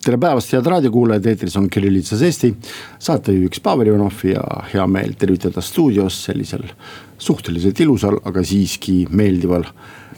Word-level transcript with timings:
tere 0.00 0.16
päevast, 0.16 0.52
head 0.54 0.64
raadiokuulajad, 0.66 1.26
eetris 1.28 1.56
on 1.60 1.66
Kirillitsas 1.70 2.22
Eesti. 2.24 2.54
saatejuhiks 2.98 3.60
Pavel 3.60 3.90
Ivanov 3.90 4.22
ja 4.24 4.42
hea 4.72 4.86
meel 4.86 5.12
tervitada 5.18 5.60
stuudios 5.60 6.22
sellisel 6.24 6.62
suhteliselt 7.18 7.80
ilusal, 7.80 8.16
aga 8.24 8.42
siiski 8.44 9.04
meeldival 9.10 9.66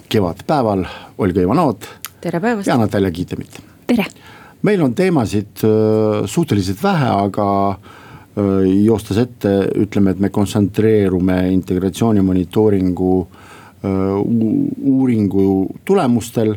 kevadpäeval. 0.08 0.84
Olga 1.18 1.40
Ivanovat. 1.40 1.88
tere 2.20 2.40
päevast. 2.40 2.66
ja 2.66 2.76
Natalja 2.76 3.10
Kiitemit. 3.10 3.58
tere. 3.86 4.04
meil 4.62 4.82
on 4.82 4.94
teemasid 4.94 5.64
äh, 5.64 6.26
suhteliselt 6.26 6.82
vähe, 6.82 7.08
aga 7.08 7.70
äh, 7.70 8.84
joostes 8.84 9.18
ette 9.18 9.68
ütleme, 9.74 10.10
et 10.10 10.20
me 10.20 10.28
kontsentreerume 10.28 11.52
integratsiooni 11.52 12.22
monitooringu 12.22 13.28
äh, 13.82 13.90
uuringu 14.78 15.66
tulemustel 15.84 16.54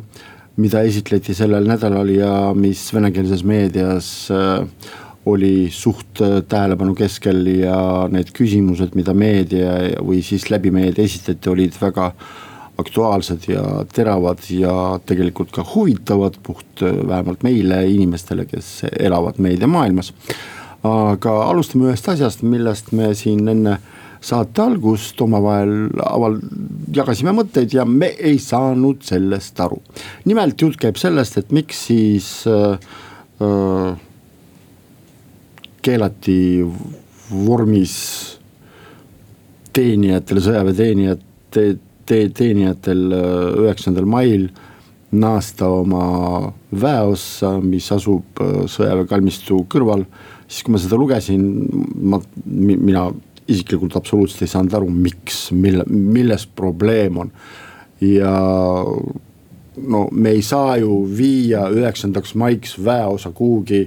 mida 0.62 0.82
esitleti 0.88 1.36
sellel 1.36 1.68
nädalal 1.68 2.10
ja 2.14 2.32
mis 2.56 2.88
venekeelses 2.96 3.44
meedias 3.48 4.08
äh, 4.32 4.64
oli 5.26 5.70
suht 5.72 6.22
äh, 6.22 6.42
tähelepanu 6.48 6.96
keskel 6.96 7.46
ja 7.60 7.78
need 8.12 8.32
küsimused, 8.36 8.96
mida 8.96 9.14
meedia 9.18 9.76
või 10.00 10.22
siis 10.24 10.50
läbi 10.54 10.72
meedia 10.72 11.04
esitati, 11.04 11.50
olid 11.52 11.76
väga 11.82 12.12
aktuaalsed 12.80 13.48
ja 13.48 13.64
teravad 13.92 14.44
ja 14.52 15.00
tegelikult 15.08 15.54
ka 15.56 15.66
huvitavad, 15.76 16.40
puht 16.44 16.84
äh, 16.86 16.96
vähemalt 17.08 17.44
meile, 17.44 17.82
inimestele, 17.92 18.48
kes 18.50 18.86
elavad 19.00 19.42
meediamaailmas. 19.42 20.14
aga 20.86 21.32
alustame 21.50 21.90
ühest 21.90 22.08
asjast, 22.10 22.44
millest 22.46 22.92
me 22.94 23.14
siin 23.18 23.48
enne 23.50 23.80
äh, 23.80 24.05
saate 24.26 24.64
algust 24.64 25.22
omavahel 25.22 25.92
aval-, 26.02 26.42
jagasime 26.96 27.34
mõtteid 27.36 27.76
ja 27.78 27.86
me 27.86 28.12
ei 28.16 28.40
saanud 28.42 29.04
sellest 29.06 29.60
aru. 29.62 29.82
nimelt 30.26 30.62
jutt 30.62 30.80
käib 30.82 30.98
sellest, 31.02 31.38
et 31.38 31.54
miks 31.56 31.86
siis 31.90 32.30
äh, 32.50 32.80
äh, 33.44 33.98
keelati 35.86 36.40
vormis 37.30 37.96
teenijatel, 39.76 40.42
sõjaväeteenijad 40.42 41.26
te,, 41.54 41.66
te, 42.08 42.22
teenijatel 42.34 43.04
äh, 43.14 43.66
üheksandal 43.66 44.08
mail 44.10 44.48
naasta 45.16 45.68
oma 45.70 46.52
väeossa, 46.82 47.56
mis 47.64 47.92
asub 47.94 48.42
äh, 48.42 48.64
sõjaväekalmistu 48.72 49.66
kõrval. 49.72 50.06
siis 50.48 50.64
kui 50.64 50.76
ma 50.76 50.82
seda 50.82 50.98
lugesin, 50.98 51.46
ma, 52.06 52.20
mina 52.46 53.08
isiklikult 53.48 53.96
absoluutselt 54.00 54.46
ei 54.46 54.52
saanud 54.52 54.74
aru, 54.78 54.90
miks, 54.90 55.50
mille, 55.54 55.86
milles 55.90 56.48
probleem 56.58 57.22
on. 57.26 57.32
ja 58.02 58.34
no 59.88 60.08
me 60.12 60.36
ei 60.36 60.42
saa 60.44 60.76
ju 60.82 61.04
viia 61.18 61.70
üheksandaks 61.72 62.36
maiks 62.40 62.76
väeosa 62.84 63.32
kuhugi 63.36 63.86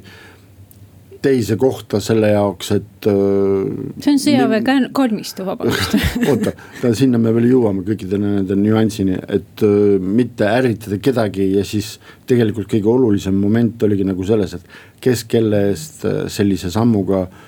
teise 1.23 1.57
kohta 1.59 1.99
selle 2.01 2.29
jaoks, 2.31 2.69
et. 2.77 3.07
Äh, 3.11 3.97
see 3.99 4.13
on 4.13 4.21
sõjaväe 4.23 4.61
kalmistu, 4.95 5.43
vabandust 5.49 5.97
oota, 6.31 6.53
sinna 6.95 7.19
me 7.19 7.33
veel 7.35 7.49
jõuame 7.51 7.83
kõikide 7.87 8.21
nende 8.23 8.55
nüansini, 8.59 9.19
et 9.27 9.65
uh, 9.67 9.97
mitte 9.99 10.47
ärritada 10.47 11.01
kedagi 11.03 11.51
ja 11.57 11.67
siis 11.67 11.97
tegelikult 12.31 12.71
kõige 12.71 12.93
olulisem 12.93 13.35
moment 13.35 13.83
oligi 13.83 14.07
nagu 14.07 14.27
selles, 14.29 14.55
et 14.55 15.03
kes 15.03 15.27
kelle 15.31 15.65
eest 15.73 16.07
äh, 16.07 16.21
sellise 16.31 16.71
sammuga 16.75 17.25
uh, 17.27 17.48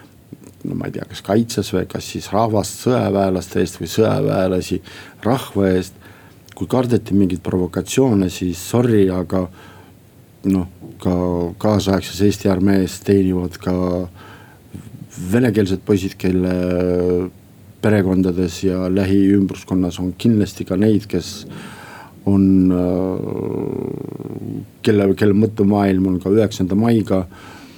no 0.64 0.76
ma 0.76 0.88
ei 0.88 0.96
tea, 0.96 1.06
kas 1.08 1.22
kaitses 1.24 1.72
või 1.74 1.86
kas 1.90 2.10
siis 2.14 2.28
rahvast 2.32 2.84
sõjaväelaste 2.84 3.62
eest 3.62 3.80
või 3.80 3.90
sõjaväelasi 3.90 4.80
rahva 5.24 5.72
eest. 5.72 5.96
kui 6.54 6.68
kardeti 6.68 7.14
mingeid 7.16 7.40
provokatsioone, 7.40 8.28
siis 8.28 8.60
sorry, 8.60 9.06
aga 9.08 9.46
noh, 10.52 10.66
ka 11.00 11.14
kaasaegses 11.62 12.20
Eesti 12.26 12.50
armees 12.52 12.98
teenivad 13.00 13.56
ka 13.56 13.72
venekeelsed 15.32 15.80
poisid, 15.86 16.18
kelle 16.20 16.52
perekondades 17.80 18.58
ja 18.66 18.90
lähiümbruskonnas 18.92 19.98
on 20.02 20.12
kindlasti 20.20 20.66
ka 20.68 20.76
neid, 20.76 21.06
kes 21.08 21.46
on, 22.28 22.44
kelle, 24.84 25.08
kelle 25.16 25.36
mõttemaailm 25.36 26.10
on 26.12 26.20
ka 26.20 26.32
üheksanda 26.34 26.76
maiga 26.76 27.24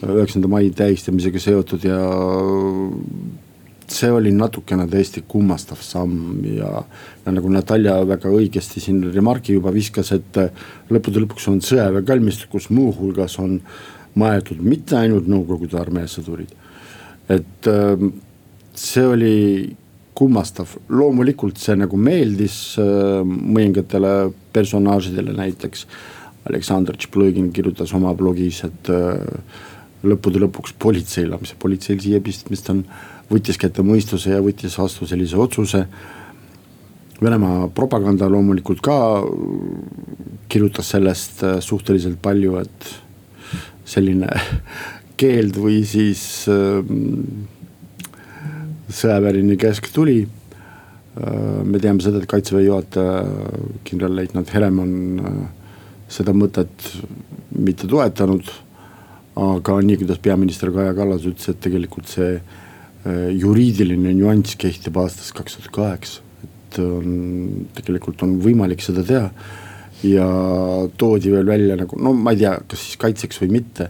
üheksanda 0.03 0.51
mai 0.51 0.71
tähistamisega 0.75 1.41
seotud 1.43 1.85
ja 1.87 2.01
see 3.93 4.11
oli 4.13 4.33
natukene 4.35 4.87
tõesti 4.91 5.23
kummastav 5.29 5.83
samm 5.85 6.41
ja, 6.49 6.83
ja 7.25 7.35
nagu 7.35 7.51
Natalja 7.53 7.99
väga 8.09 8.31
õigesti 8.33 8.81
siin 8.83 9.03
remargi 9.13 9.57
juba 9.57 9.73
viskas, 9.75 10.13
et 10.17 10.39
lõppude 10.93 11.23
lõpuks 11.23 11.49
on 11.53 11.61
sõjaväekalmistu, 11.65 12.49
kus 12.53 12.71
muuhulgas 12.73 13.39
on 13.43 13.59
maetud 14.19 14.61
mitte 14.65 14.97
ainult 14.99 15.29
Nõukogude 15.31 15.79
armee 15.81 16.09
sõdurid. 16.11 16.53
et 17.29 17.69
ähm, 17.71 18.09
see 18.75 19.05
oli 19.07 19.37
kummastav, 20.15 20.75
loomulikult 20.93 21.61
see 21.61 21.77
nagu 21.79 21.97
meeldis 21.97 22.77
äh, 22.81 23.23
mõningatele 23.25 24.33
personaažidele, 24.53 25.33
näiteks 25.37 25.87
Aleksandr 26.51 26.97
Tšplõgin 26.99 27.53
kirjutas 27.55 27.95
oma 27.95 28.13
blogis, 28.19 28.65
et 28.67 28.91
äh, 28.93 29.17
lõppude 30.07 30.41
lõpuks 30.43 30.75
politseile, 30.83 31.39
mis 31.41 31.55
politseil 31.59 32.01
siia 32.03 32.21
pistmist 32.25 32.71
on, 32.73 32.83
võttis 33.31 33.59
kätte 33.61 33.85
mõistuse 33.87 34.35
ja 34.35 34.43
võttis 34.45 34.77
vastu 34.79 35.07
sellise 35.09 35.39
otsuse. 35.41 35.85
Venemaa 37.23 37.69
propaganda 37.71 38.27
loomulikult 38.31 38.83
ka 38.83 38.97
kirjutas 40.51 40.91
sellest 40.95 41.45
äh, 41.47 41.61
suhteliselt 41.63 42.19
palju, 42.23 42.59
et 42.59 42.89
selline 43.89 44.29
keeld 45.21 45.59
või 45.63 45.83
siis 45.87 46.49
äh, 46.51 46.83
sõjaväeline 48.93 49.57
käsk 49.61 49.89
tuli 49.95 50.23
äh,. 50.27 51.63
me 51.65 51.79
teame 51.79 52.03
seda, 52.03 52.19
et 52.19 52.29
kaitseväe 52.29 52.67
juhataja 52.67 53.23
kindralleitnant 53.87 54.51
Herem 54.53 54.83
on 54.83 54.93
seda 56.13 56.35
mõtet 56.37 56.91
mitte 57.57 57.89
toetanud 57.89 58.49
aga 59.39 59.79
nii, 59.81 59.97
kuidas 60.03 60.21
peaminister 60.23 60.73
Kaja 60.75 60.95
Kallas 60.97 61.25
ütles, 61.29 61.49
et 61.49 61.61
tegelikult 61.65 62.11
see 62.13 62.37
äh, 62.37 63.29
juriidiline 63.33 64.15
nüanss 64.19 64.59
kehtib 64.61 64.99
aastast 65.01 65.35
kaks 65.37 65.59
tuhat 65.59 65.75
kaheksa, 65.77 66.25
et 66.45 66.81
on, 66.85 67.69
tegelikult 67.79 68.25
on 68.27 68.39
võimalik 68.45 68.85
seda 68.85 69.05
teha. 69.07 69.31
ja 70.03 70.27
toodi 70.99 71.31
veel 71.31 71.47
välja 71.47 71.77
nagu, 71.79 71.97
no 72.03 72.11
ma 72.13 72.33
ei 72.35 72.41
tea, 72.41 72.57
kas 72.67 72.81
siis 72.83 72.99
kaitseks 72.99 73.39
või 73.45 73.53
mitte 73.61 73.87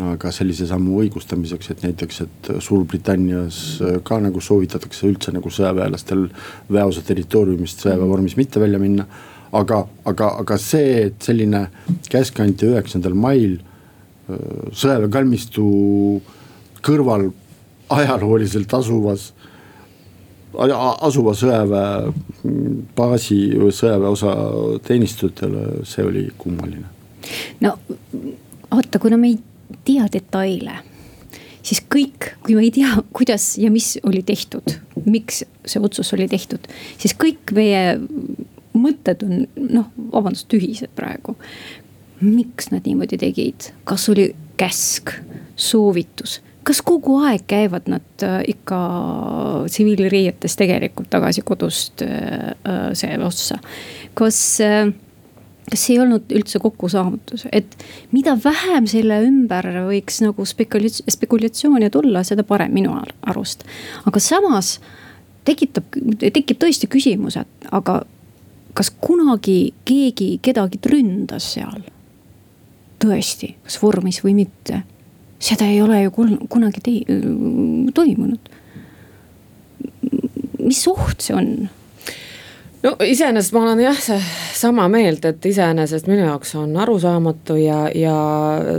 aga 0.00 0.30
sellise 0.32 0.64
sammu 0.70 1.02
õigustamiseks, 1.02 1.70
et 1.72 1.82
näiteks, 1.84 2.20
et 2.24 2.50
Suurbritannias 2.64 3.58
äh, 3.82 3.98
ka 4.04 4.16
nagu 4.24 4.40
soovitatakse 4.40 5.04
üldse 5.10 5.34
nagu 5.34 5.52
sõjaväelastel 5.52 6.28
väeosa 6.72 7.02
territooriumist 7.04 7.84
sõjaväevormis 7.84 8.38
mitte 8.40 8.62
välja 8.62 8.80
minna. 8.80 9.06
aga, 9.52 9.82
aga, 10.08 10.30
aga 10.40 10.56
see, 10.56 11.10
et 11.10 11.20
selline 11.20 11.66
käsk 12.08 12.40
anti 12.40 12.70
üheksandal 12.70 13.12
mail 13.12 13.58
sõjaväekalmistu 14.72 15.68
kõrval 16.82 17.30
ajalooliselt 17.92 18.74
asuvas, 18.74 19.32
asuva 20.52 21.34
sõjaväebaasi 21.36 23.40
või 23.60 23.72
sõjaväeosa 23.76 24.34
teenistujatele, 24.86 25.66
see 25.88 26.04
oli 26.06 26.24
kummaline. 26.38 26.86
no 27.60 27.78
vaata, 28.70 28.98
kuna 28.98 29.16
me 29.16 29.28
ei 29.32 29.38
tea 29.84 30.06
detaile, 30.12 30.78
siis 31.62 31.82
kõik, 31.94 32.32
kui 32.44 32.54
me 32.58 32.62
ei 32.66 32.72
tea, 32.74 32.96
kuidas 33.12 33.58
ja 33.58 33.70
mis 33.70 33.98
oli 34.02 34.22
tehtud, 34.26 34.78
miks 35.04 35.44
see 35.64 35.82
otsus 35.82 36.12
oli 36.16 36.28
tehtud, 36.28 36.68
siis 36.98 37.16
kõik 37.18 37.54
meie 37.56 38.00
mõtted 38.72 39.22
on 39.26 39.46
noh, 39.56 39.86
vabandust, 40.12 40.48
tühised 40.52 40.90
praegu 40.96 41.36
miks 42.22 42.70
nad 42.72 42.86
niimoodi 42.86 43.18
tegid, 43.20 43.72
kas 43.88 44.08
oli 44.12 44.30
käsk, 44.60 45.14
soovitus, 45.56 46.40
kas 46.66 46.82
kogu 46.86 47.18
aeg 47.26 47.44
käivad 47.50 47.88
nad 47.90 48.24
äh, 48.24 48.40
ikka 48.54 48.78
tsiviilriietes 49.70 50.56
tegelikult 50.58 51.10
tagasi 51.12 51.42
kodust 51.46 52.04
äh, 52.06 52.52
äh, 52.66 52.84
see 52.98 53.18
ossa, 53.18 53.58
kas 54.18 54.60
kas 55.72 55.84
ei 55.88 55.98
olnud 56.02 56.32
üldse 56.34 56.58
kokkusaamatus, 56.60 57.46
et 57.54 57.76
mida 58.12 58.34
vähem 58.44 58.88
selle 58.90 59.20
ümber 59.24 59.68
võiks 59.86 60.18
nagu 60.24 60.44
spekulatsioon, 60.44 61.14
spekulatsioone 61.14 61.88
tulla, 61.94 62.24
seda 62.26 62.44
parem 62.44 62.74
minu 62.74 62.96
arust. 63.22 63.64
aga 64.04 64.20
samas 64.20 64.74
tekitab, 65.48 65.94
tekib 66.20 66.60
tõesti 66.60 66.90
küsimus, 66.90 67.38
et 67.40 67.70
aga 67.70 68.02
kas 68.76 68.90
kunagi 69.00 69.72
keegi 69.88 70.36
kedagi 70.42 70.80
ründas 70.90 71.54
seal? 71.54 71.82
Tõesti, 73.02 73.54
kas 73.66 73.80
vormis 73.82 74.22
või 74.24 74.36
mitte? 74.44 74.82
seda 75.42 75.66
ei 75.66 75.80
ole 75.82 76.04
ju 76.04 76.12
kunagi 76.48 77.00
toimunud. 77.94 78.50
mis 80.62 80.82
oht 80.86 81.24
see 81.24 81.34
on? 81.34 81.48
no 82.82 82.92
iseenesest 83.02 83.54
ma 83.56 83.64
olen 83.64 83.82
jah, 83.82 83.98
sama 84.54 84.86
meelt, 84.92 85.24
et 85.26 85.46
iseenesest 85.50 86.06
minu 86.06 86.28
jaoks 86.28 86.54
on 86.60 86.76
arusaamatu 86.84 87.56
ja, 87.58 87.80
ja 87.94 88.14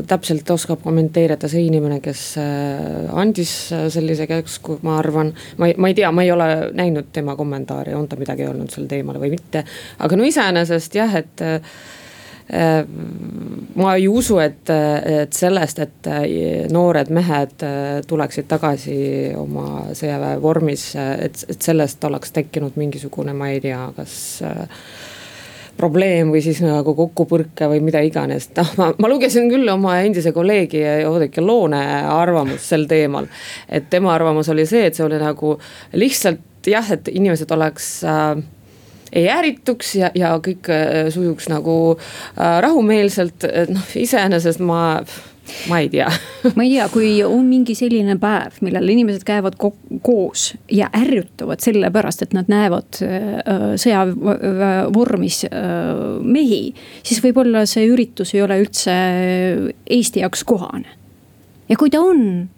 täpselt 0.07 0.49
oskab 0.55 0.79
kommenteerida 0.83 1.51
see 1.51 1.65
inimene, 1.67 1.99
kes 2.03 2.23
äh, 2.39 3.11
andis 3.11 3.53
sellise 3.91 4.27
käsku, 4.31 4.79
ma 4.87 4.97
arvan. 5.01 5.33
ma 5.57 5.67
ei, 5.67 5.75
ma 5.77 5.91
ei 5.91 5.99
tea, 5.99 6.11
ma 6.15 6.23
ei 6.23 6.31
ole 6.31 6.49
näinud 6.71 7.11
tema 7.11 7.35
kommentaari, 7.35 7.95
on 7.99 8.07
ta 8.07 8.19
midagi 8.19 8.47
öelnud 8.47 8.71
sel 8.71 8.87
teemal 8.91 9.19
või 9.19 9.35
mitte, 9.35 9.65
aga 9.99 10.19
no 10.19 10.31
iseenesest 10.31 10.99
jah, 10.99 11.19
et 11.19 11.43
Äh, 11.43 11.59
ma 12.51 13.95
ei 13.95 14.07
usu, 14.07 14.37
et, 14.43 14.69
et 14.69 15.33
sellest, 15.33 15.79
et 15.79 16.11
äh, 16.11 16.25
noored 16.71 17.09
mehed 17.13 17.63
äh, 17.63 18.01
tuleksid 18.07 18.49
tagasi 18.51 18.97
oma 19.39 19.87
sõjaväe 19.95 20.41
vormis, 20.43 20.91
et, 20.99 21.45
et 21.49 21.63
sellest 21.63 22.03
oleks 22.03 22.35
tekkinud 22.35 22.77
mingisugune, 22.79 23.33
ma 23.37 23.49
ei 23.53 23.61
tea, 23.63 23.79
kas 23.95 24.17
probleem 25.77 26.29
või 26.29 26.43
siis 26.45 26.59
nagu 26.61 26.93
kokkupõrke 26.93 27.65
või 27.71 27.79
mida 27.81 28.03
iganes, 28.05 28.49
noh, 28.59 28.73
ma, 28.77 28.91
ma 29.01 29.09
lugesin 29.09 29.47
küll 29.49 29.69
oma 29.73 29.97
endise 30.05 30.33
kolleegi 30.35 30.83
Oudekki 31.09 31.41
Loone 31.41 31.81
arvamust 32.13 32.69
sel 32.69 32.85
teemal. 32.91 33.25
et 33.67 33.89
tema 33.89 34.13
arvamus 34.13 34.51
oli 34.53 34.67
see, 34.69 34.85
et 34.85 34.99
see 34.99 35.05
oli 35.05 35.17
nagu 35.21 35.55
lihtsalt 35.97 36.69
jah, 36.69 36.91
et 36.93 37.09
inimesed 37.11 37.51
oleks 37.51 37.95
äh, 38.07 38.35
ei 39.13 39.27
ärrituks 39.29 39.95
ja, 39.99 40.11
ja 40.17 40.33
kõik 40.43 40.69
äh, 40.73 41.11
sujuks 41.13 41.49
nagu 41.51 41.77
äh, 41.93 42.57
rahumeelselt, 42.65 43.45
noh 43.69 43.93
iseenesest 43.99 44.63
ma 44.63 44.83
ma 45.67 45.79
ei 45.79 45.89
tea 45.91 46.07
ma 46.55 46.63
ei 46.63 46.71
tea, 46.71 46.87
kui 46.91 47.09
on 47.25 47.45
mingi 47.49 47.75
selline 47.77 48.15
päev, 48.21 48.57
millal 48.65 48.87
inimesed 48.93 49.25
käivad 49.27 49.57
ko 49.59 49.73
koos 50.05 50.53
ja 50.71 50.89
ärrituvad 50.95 51.63
sellepärast, 51.63 52.23
et 52.25 52.35
nad 52.35 52.49
näevad 52.51 53.01
äh, 53.03 53.75
sõjavormis 53.79 55.43
äh, 55.49 55.93
mehi. 56.23 56.63
siis 57.03 57.23
võib-olla 57.23 57.65
see 57.69 57.87
üritus 57.91 58.33
ei 58.35 58.43
ole 58.45 58.61
üldse 58.63 58.97
Eesti 59.83 60.23
jaoks 60.23 60.43
kohane. 60.47 60.97
ja 61.69 61.79
kui 61.79 61.91
ta 61.93 62.01
on 62.03 62.49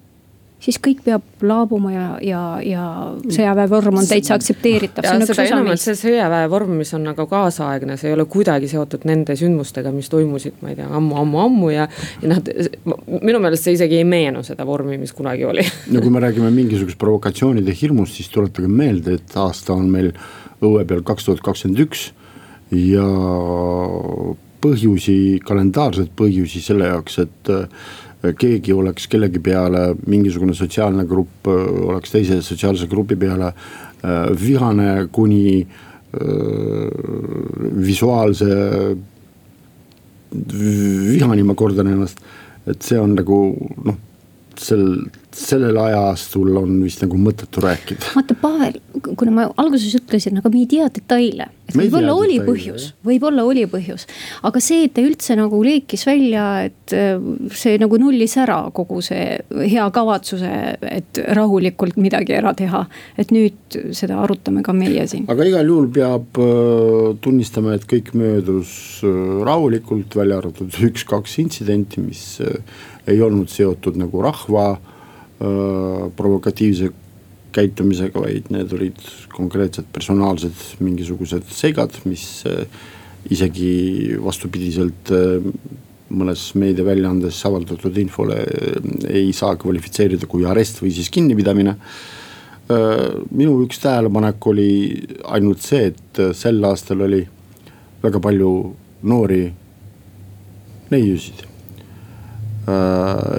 siis 0.65 0.79
kõik 0.81 1.03
peab 1.05 1.45
laabuma 1.45 1.91
ja, 1.93 2.05
ja, 2.25 2.41
ja 2.65 2.85
sõjaväevorm 3.21 3.99
on 4.01 4.07
täitsa 4.09 4.37
aktsepteeritav. 4.39 5.05
seda 5.29 5.45
enam, 5.45 5.69
et 5.73 5.81
see 5.81 5.97
sõjaväevorm, 5.99 6.73
mis 6.79 6.93
on 6.97 7.05
nagu 7.05 7.27
kaasaegne, 7.29 7.97
see 8.01 8.09
ei 8.11 8.17
ole 8.17 8.25
kuidagi 8.31 8.69
seotud 8.71 9.05
nende 9.09 9.37
sündmustega, 9.39 9.93
mis 9.95 10.09
toimusid, 10.11 10.57
ma 10.63 10.73
ei 10.73 10.79
tea 10.79 10.89
ammu, 10.89 11.19
ammu, 11.21 11.41
ammu 11.45 11.71
ja. 11.73 11.87
ja 12.23 12.31
noh, 12.31 12.41
minu 13.19 13.41
meelest 13.43 13.67
see 13.67 13.77
isegi 13.77 13.99
ei 14.01 14.07
meenu 14.09 14.43
seda 14.47 14.65
vormi, 14.67 14.97
mis 15.01 15.13
kunagi 15.15 15.45
oli. 15.47 15.65
no 15.93 16.03
kui 16.03 16.13
me 16.13 16.23
räägime 16.23 16.51
mingisugust 16.55 16.99
provokatsioonide 17.01 17.75
hirmust, 17.81 18.17
siis 18.17 18.31
tuletage 18.33 18.71
meelde, 18.71 19.19
et 19.19 19.37
aasta 19.39 19.75
on 19.77 19.89
meil 19.91 20.13
õue 20.65 20.85
peal 20.87 21.05
kaks 21.05 21.29
tuhat 21.29 21.45
kakskümmend 21.45 21.85
üks 21.85 22.09
ja 22.73 23.05
põhjusi, 24.65 25.19
kalendaarseid 25.45 26.11
põhjusi 26.17 26.63
selle 26.65 26.89
jaoks, 26.89 27.21
et 27.21 27.53
keegi 28.33 28.73
oleks 28.73 29.07
kellegi 29.11 29.39
peale, 29.43 29.89
mingisugune 30.07 30.55
sotsiaalne 30.57 31.05
grupp 31.09 31.47
äh, 31.51 31.65
oleks 31.89 32.13
teise 32.13 32.41
sotsiaalse 32.45 32.87
grupi 32.89 33.15
peale 33.19 33.51
äh, 33.51 34.31
vihane 34.39 35.07
kuni 35.11 35.61
äh, 35.61 35.67
visuaalse 37.85 38.49
vihani, 40.35 41.43
ma 41.43 41.53
kordan 41.55 41.87
ennast. 41.87 42.19
et 42.65 42.81
see 42.81 42.97
on 42.97 43.13
nagu 43.13 43.37
noh, 43.85 43.97
sel, 44.61 44.83
sellel 45.35 45.77
ajastul 45.79 46.55
on 46.59 46.77
vist 46.83 47.01
nagu 47.03 47.17
mõttetu 47.19 47.63
rääkida. 47.63 48.13
vaata, 48.15 48.35
Pavel, 48.39 48.79
kuna 49.03 49.33
ma 49.33 49.45
alguses 49.61 49.95
ütlesin, 49.97 50.39
aga 50.39 50.51
me 50.53 50.61
ei 50.61 50.69
tea 50.71 50.87
detaile. 50.93 51.49
et 51.67 51.75
võib-olla 51.75 52.13
oli 52.15 52.37
detaile, 52.37 52.47
põhjus, 52.51 52.87
võib-olla 53.05 53.45
oli 53.47 53.65
põhjus. 53.69 54.05
aga 54.47 54.61
see, 54.63 54.85
et 54.87 54.95
ta 54.95 55.03
üldse 55.03 55.37
nagu 55.39 55.59
leekis 55.65 56.05
välja, 56.07 56.45
et 56.69 56.95
äh, 56.95 57.19
see 57.51 57.79
nagu 57.81 57.99
nullis 58.01 58.37
ära 58.41 58.61
kogu 58.75 59.01
see 59.05 59.39
hea 59.73 59.89
kavatsuse, 59.95 60.53
et 60.87 61.21
rahulikult 61.37 61.99
midagi 62.01 62.37
ära 62.37 62.55
teha. 62.55 62.85
et 63.17 63.31
nüüd 63.35 63.79
seda 63.95 64.21
arutame 64.23 64.63
ka 64.63 64.73
meie 64.73 65.07
siin. 65.11 65.27
aga 65.31 65.47
igal 65.51 65.67
juhul 65.73 65.91
peab 65.99 66.41
äh, 66.41 67.13
tunnistama, 67.21 67.75
et 67.75 67.87
kõik 67.89 68.13
möödus 68.15 69.03
äh, 69.03 69.21
rahulikult, 69.45 70.15
välja 70.15 70.39
arvatud 70.39 70.83
üks-kaks 70.89 71.39
intsidenti, 71.43 72.01
mis 72.03 72.37
ei 73.07 73.21
olnud 73.21 73.49
seotud 73.51 73.97
nagu 74.01 74.21
rahva 74.25 74.67
äh, 74.75 76.05
provokatiivse 76.17 76.91
käitumisega, 77.55 78.19
vaid 78.19 78.49
need 78.51 78.73
olid 78.75 78.99
konkreetsed 79.31 79.87
personaalsed 79.95 80.81
mingisugused 80.83 81.47
segad, 81.55 81.93
mis 82.03 82.43
isegi 83.31 84.17
vastupidiselt 84.19 85.11
mõnes 86.15 86.43
meediaväljaandes 86.59 87.39
avaldatud 87.47 87.95
infole 87.97 88.41
ei 89.09 89.31
saa 89.33 89.55
kvalifitseerida 89.61 90.27
kui 90.29 90.45
arest 90.45 90.83
või 90.83 90.91
siis 90.93 91.09
kinnipidamine. 91.13 91.77
Minu 93.31 93.57
üks 93.63 93.79
tähelepanek 93.81 94.47
oli 94.51 94.69
ainult 95.31 95.63
see, 95.65 95.93
et 95.93 96.21
sel 96.37 96.61
aastal 96.67 97.05
oli 97.07 97.23
väga 98.03 98.21
palju 98.21 98.51
noori 99.05 99.43
neiusid 100.91 101.45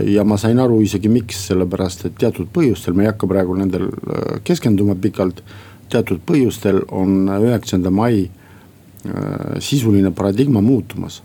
ja 0.07 0.25
ma 0.25 0.37
sain 0.39 0.59
aru 0.63 0.81
isegi 0.85 1.11
miks, 1.11 1.47
sellepärast 1.49 2.05
et 2.07 2.19
teatud 2.21 2.47
põhjustel, 2.55 2.95
me 2.95 3.07
ei 3.07 3.11
hakka 3.11 3.27
praegu 3.31 3.57
nendel 3.59 3.89
äh, 3.89 4.39
keskenduma 4.47 4.95
pikalt. 4.95 5.43
teatud 5.91 6.19
põhjustel 6.27 6.81
on 6.91 7.29
üheksanda 7.31 7.91
mai 7.91 8.27
äh, 8.27 8.31
sisuline 9.59 10.11
paradigma 10.11 10.61
muutumas. 10.61 11.23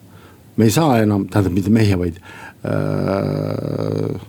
me 0.56 0.66
ei 0.66 0.72
saa 0.72 1.02
enam, 1.02 1.28
tähendab 1.28 1.54
mitte 1.54 1.70
meie, 1.70 1.98
vaid 1.98 2.18
äh, 2.66 4.20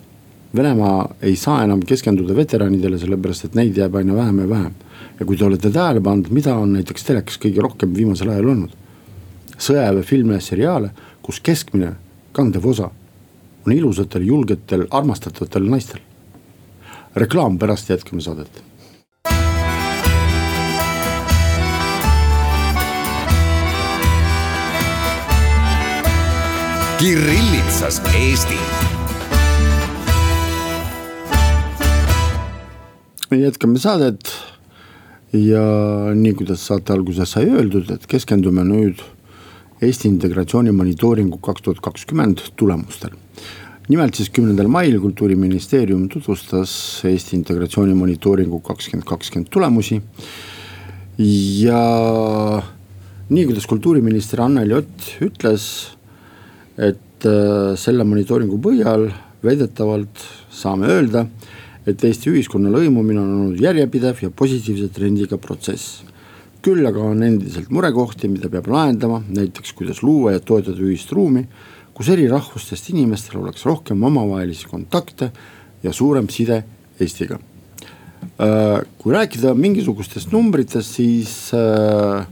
Venemaa 0.53 1.15
ei 1.25 1.37
saa 1.37 1.63
enam 1.65 1.81
keskenduda 1.81 2.35
veteranidele, 2.37 2.99
sellepärast 3.01 3.47
et 3.47 3.55
neid 3.57 3.77
jääb 3.77 3.95
aina 3.97 4.15
vähem 4.15 4.39
ja 4.39 4.49
vähem. 4.49 4.75
ja 5.21 5.27
kui 5.27 5.37
te 5.37 5.45
olete 5.45 5.71
tähele 5.71 6.01
pannud, 6.01 6.29
mida 6.29 6.57
on 6.57 6.75
näiteks 6.77 7.05
telekas 7.05 7.39
kõige 7.41 7.63
rohkem 7.65 7.95
viimasel 7.97 8.29
ajal 8.29 8.49
olnud? 8.53 8.77
sõjaväefilme 9.57 10.35
ja 10.35 10.41
seriaale, 10.41 10.91
kus 11.23 11.41
keskmine 11.41 11.95
kandev 12.33 12.67
osa 12.67 12.91
on 13.67 13.73
ilusatel, 13.73 14.23
julgetel, 14.27 14.87
armastataval 14.91 15.69
naistel. 15.71 16.01
reklaam 17.15 17.59
pärast 17.59 17.91
jätkame 17.91 18.21
saadet. 18.21 18.63
Kirillitsas 26.99 28.03
Eesti. 28.15 28.59
me 33.31 33.39
jätkame 33.39 33.79
saadet 33.79 34.29
ja 35.33 35.63
nii, 36.15 36.35
kuidas 36.35 36.67
saate 36.67 36.93
alguses 36.93 37.31
sai 37.33 37.49
öeldud, 37.49 37.91
et 37.91 38.07
keskendume 38.07 38.65
nüüd 38.65 39.01
Eesti 39.83 40.09
integratsiooni 40.09 40.73
monitooringu 40.73 41.39
kaks 41.43 41.63
tuhat 41.63 41.81
kakskümmend 41.81 42.45
tulemustele 42.57 43.22
nimelt 43.91 44.15
siis 44.15 44.31
kümnendal 44.31 44.69
mail 44.71 44.99
kultuuriministeerium 45.03 46.07
tutvustas 46.13 46.73
Eesti 47.09 47.37
integratsiooni 47.41 47.95
monitooringu 47.99 48.61
kakskümmend 48.65 49.07
kakskümmend 49.09 49.51
tulemusi. 49.51 50.01
ja 51.19 51.83
nii, 53.29 53.45
kuidas 53.47 53.67
kultuuriminister 53.67 54.41
Anneli 54.41 54.75
Ott 54.75 55.09
ütles, 55.21 55.67
et 56.79 57.27
äh, 57.27 57.75
selle 57.77 58.05
monitooringu 58.05 58.59
põhjal 58.63 59.11
väidetavalt 59.45 60.25
saame 60.51 60.89
öelda, 60.89 61.27
et 61.87 62.05
Eesti 62.07 62.31
ühiskonna 62.31 62.71
lõimumine 62.73 63.21
on 63.21 63.35
olnud 63.41 63.61
järjepidev 63.61 64.23
ja 64.23 64.31
positiivse 64.31 64.89
trendiga 64.95 65.39
protsess. 65.39 66.05
küll 66.63 66.87
aga 66.87 67.03
on 67.03 67.23
endiselt 67.27 67.73
murekohti, 67.75 68.29
mida 68.31 68.47
peab 68.49 68.69
lahendama, 68.71 69.19
näiteks 69.27 69.73
kuidas 69.75 69.99
luua 70.03 70.37
ja 70.37 70.41
toetada 70.41 70.79
ühist 70.79 71.11
ruumi 71.11 71.43
kus 71.95 72.09
eri 72.13 72.29
rahvustest 72.31 72.91
inimestel 72.93 73.41
oleks 73.43 73.67
rohkem 73.69 74.03
omavahelisi 74.05 74.69
kontakte 74.71 75.31
ja 75.83 75.93
suurem 75.93 76.29
side 76.33 76.63
Eestiga. 77.01 77.39
Äh, 78.41 78.81
kui 78.99 79.13
rääkida 79.13 79.53
mingisugustest 79.59 80.33
numbritest, 80.33 80.97
siis 80.97 81.51
äh, 81.55 82.23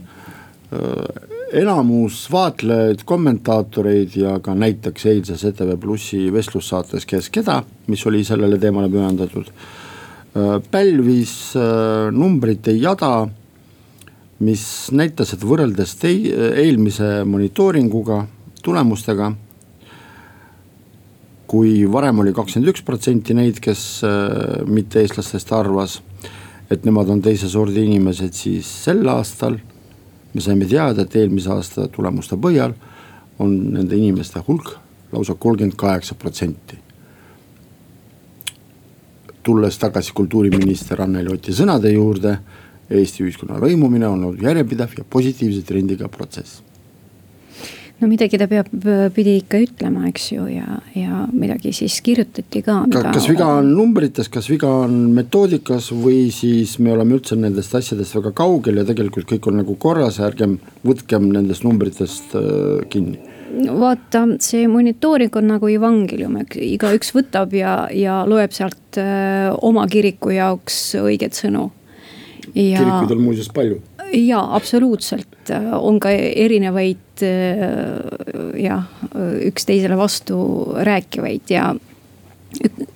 äh, 0.71 1.59
enamus 1.61 2.23
vaatlejaid, 2.31 3.03
kommentaatoreid 3.05 4.15
ja 4.15 4.37
ka 4.43 4.55
näiteks 4.55 5.05
eilses 5.11 5.43
ETV 5.49 5.75
Plussi 5.79 6.29
vestlussaates 6.33 7.05
Kes 7.05 7.29
keda, 7.29 7.59
mis 7.91 8.05
oli 8.07 8.23
sellele 8.23 8.59
teemale 8.59 8.89
pühendatud. 8.89 9.51
pälvis 10.71 11.51
numbrite 12.15 12.71
jada, 12.71 13.27
mis 14.39 14.63
näitas, 14.95 15.33
et 15.35 15.43
võrreldes 15.43 15.97
tei-, 15.99 16.31
eelmise 16.31 17.25
monitooringuga, 17.27 18.21
tulemustega 18.63 19.33
kui 21.51 21.83
varem 21.91 22.21
oli 22.23 22.31
kakskümmend 22.31 22.71
üks 22.71 22.83
protsenti 22.87 23.35
neid, 23.35 23.57
kes 23.63 23.81
äh, 24.07 24.61
mitte-eestlastest 24.71 25.51
arvas, 25.55 25.97
et 26.71 26.85
nemad 26.87 27.09
on 27.11 27.19
teise 27.23 27.49
sordi 27.51 27.83
inimesed, 27.83 28.31
siis 28.37 28.69
sel 28.85 29.03
aastal 29.11 29.57
me 30.31 30.43
saime 30.43 30.67
teada, 30.69 31.03
et 31.03 31.17
eelmise 31.19 31.51
aasta 31.51 31.89
tulemuste 31.91 32.39
põhjal 32.39 32.77
on 33.43 33.51
nende 33.75 33.99
inimeste 33.99 34.39
hulk 34.47 34.77
lausa 35.11 35.35
kolmkümmend 35.35 35.75
kaheksa 35.75 36.15
protsenti. 36.15 36.79
tulles 39.43 39.77
tagasi 39.81 40.13
kultuuriminister 40.13 41.01
Anneli 41.01 41.33
Oti 41.33 41.51
sõnade 41.51 41.89
juurde, 41.91 42.37
Eesti 42.91 43.23
ühiskonna 43.25 43.57
lõimumine 43.59 44.05
on 44.05 44.23
olnud 44.27 44.43
järjepidev 44.43 44.99
ja 44.99 45.03
positiivse 45.09 45.63
trendiga 45.65 46.07
protsess 46.11 46.61
no 48.01 48.09
midagi 48.09 48.37
ta 48.41 48.47
peab, 48.49 48.69
pidi 49.15 49.35
ikka 49.39 49.59
ütlema, 49.61 50.07
eks 50.09 50.27
ju, 50.33 50.45
ja, 50.49 50.79
ja 50.97 51.25
midagi 51.31 51.73
siis 51.75 51.99
kirjutati 52.03 52.63
ka. 52.65 52.79
kas 52.89 53.27
viga 53.29 53.47
on 53.59 53.71
numbrites, 53.75 54.29
kas 54.31 54.49
viga 54.51 54.69
on 54.85 55.11
metoodikas 55.15 55.91
või 55.93 56.23
siis 56.33 56.77
me 56.81 56.95
oleme 56.95 57.19
üldse 57.19 57.37
nendest 57.39 57.75
asjadest 57.77 58.17
väga 58.17 58.33
kaugel 58.41 58.81
ja 58.81 58.87
tegelikult 58.87 59.29
kõik 59.29 59.51
on 59.51 59.61
nagu 59.61 59.77
korras, 59.81 60.21
ärgem 60.23 60.57
võtkem 60.87 61.29
nendest 61.33 61.67
numbritest 61.67 62.33
äh, 62.39 62.81
kinni 62.91 63.21
no 63.51 63.77
vaata, 63.81 64.25
see 64.41 64.65
monitooring 64.71 65.35
on 65.37 65.51
nagu 65.53 65.69
evangelium, 65.69 66.39
igaüks 66.55 67.13
võtab 67.13 67.53
ja, 67.55 67.75
ja 67.93 68.21
loeb 68.25 68.55
sealt 68.55 68.97
äh, 69.01 69.51
oma 69.61 69.85
kiriku 69.91 70.33
jaoks 70.33 70.81
õiget 71.03 71.37
sõnu. 71.37 71.69
kirikuid 72.49 73.13
on 73.13 73.25
muuseas 73.29 73.51
palju 73.53 73.81
jaa, 74.11 74.43
absoluutselt, 74.55 75.51
on 75.77 75.99
ka 76.01 76.11
erinevaid 76.11 77.10
jah, 78.61 78.85
üksteisele 79.47 79.97
vastu 79.97 80.37
rääkivaid 80.87 81.53
ja 81.53 81.71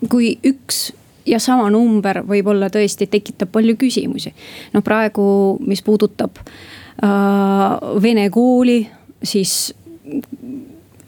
kui 0.10 0.36
üks 0.46 0.89
ja 1.25 1.39
sama 1.41 1.70
number 1.74 2.22
võib-olla 2.27 2.70
tõesti 2.74 3.08
tekitab 3.10 3.51
palju 3.53 3.77
küsimusi. 3.79 4.34
noh, 4.74 4.84
praegu, 4.86 5.58
mis 5.65 5.82
puudutab 5.86 6.41
äh, 6.41 8.01
vene 8.01 8.29
kooli, 8.34 8.84
siis 9.24 9.74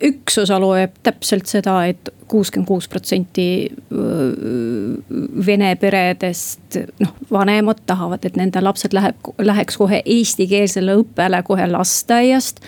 üks 0.03 0.38
osa 0.38 0.59
loeb 0.62 1.00
täpselt 1.03 1.50
seda, 1.50 1.79
et 1.89 2.12
kuuskümmend 2.27 2.67
kuus 2.67 2.88
protsenti 2.91 3.47
vene 5.47 5.71
peredest, 5.79 6.77
noh, 7.01 7.15
vanemad 7.31 7.81
tahavad, 7.89 8.25
et 8.27 8.38
nende 8.38 8.62
lapsed 8.62 8.93
läheb, 8.93 9.31
läheks 9.41 9.79
kohe 9.79 10.01
eestikeelsele 10.05 11.00
õppele 11.01 11.41
kohe 11.47 11.67
lasteaiast. 11.71 12.62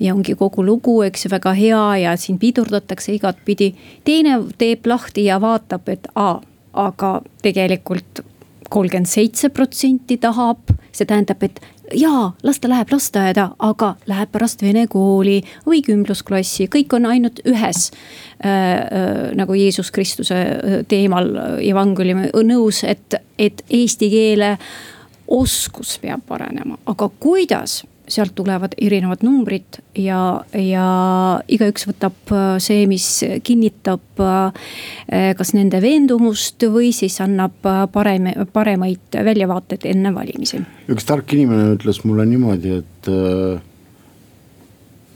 Ja 0.00 0.14
ongi 0.14 0.34
kogu 0.38 0.64
lugu, 0.66 1.00
eks 1.06 1.26
ju, 1.26 1.32
väga 1.32 1.52
hea 1.58 1.84
ja 2.04 2.16
siin 2.16 2.38
pidurdatakse 2.38 3.14
igatpidi. 3.14 3.74
teine 4.04 4.38
teeb 4.58 4.86
lahti 4.86 5.24
ja 5.24 5.40
vaatab, 5.40 5.88
et 5.88 6.06
aa, 6.14 6.40
aga 6.72 7.20
tegelikult 7.42 8.22
kolmkümmend 8.68 9.08
seitse 9.08 9.48
protsenti 9.48 10.18
tahab, 10.20 10.70
see 10.92 11.08
tähendab, 11.08 11.42
et 11.42 11.60
jaa, 11.96 12.32
las 12.44 12.60
ta 12.60 12.68
läheb 12.68 12.92
lasteaeda, 12.92 13.48
aga 13.64 13.94
läheb 14.10 14.32
pärast 14.32 14.62
vene 14.62 14.84
kooli 14.90 15.38
või 15.66 15.80
kümblusklassi, 15.86 16.68
kõik 16.72 16.94
on 16.98 17.08
ainult 17.08 17.40
ühes 17.48 17.88
äh,. 18.44 18.48
Äh, 18.48 19.32
nagu 19.36 19.54
Jeesus 19.56 19.90
Kristuse 19.90 20.36
äh, 20.36 20.76
teemal 20.88 21.32
evangeeliumi 21.64 22.30
nõus, 22.46 22.84
et, 22.86 23.18
et 23.38 23.64
eesti 23.70 24.10
keele 24.12 24.54
oskus 25.28 25.96
peab 26.02 26.22
paranema, 26.28 26.78
aga 26.86 27.08
kuidas 27.20 27.82
sealt 28.12 28.34
tulevad 28.36 28.74
erinevad 28.80 29.22
numbrid 29.26 29.80
ja, 29.98 30.20
ja 30.56 30.88
igaüks 31.50 31.88
võtab 31.88 32.32
äh, 32.34 32.58
see, 32.62 32.86
mis 32.90 33.06
kinnitab 33.46 34.22
äh, 34.22 34.68
kas 35.38 35.54
nende 35.56 35.80
veendumust 35.84 36.64
või 36.72 36.92
siis 36.96 37.18
annab 37.24 37.66
äh, 37.68 37.84
parem, 37.92 38.30
paremaid 38.52 39.18
väljavaateid 39.28 39.88
enne 39.92 40.14
valimisi. 40.14 40.62
üks 40.88 41.08
tark 41.08 41.32
inimene 41.36 41.74
ütles 41.76 42.02
mulle 42.06 42.26
niimoodi, 42.28 42.78
et 42.82 43.12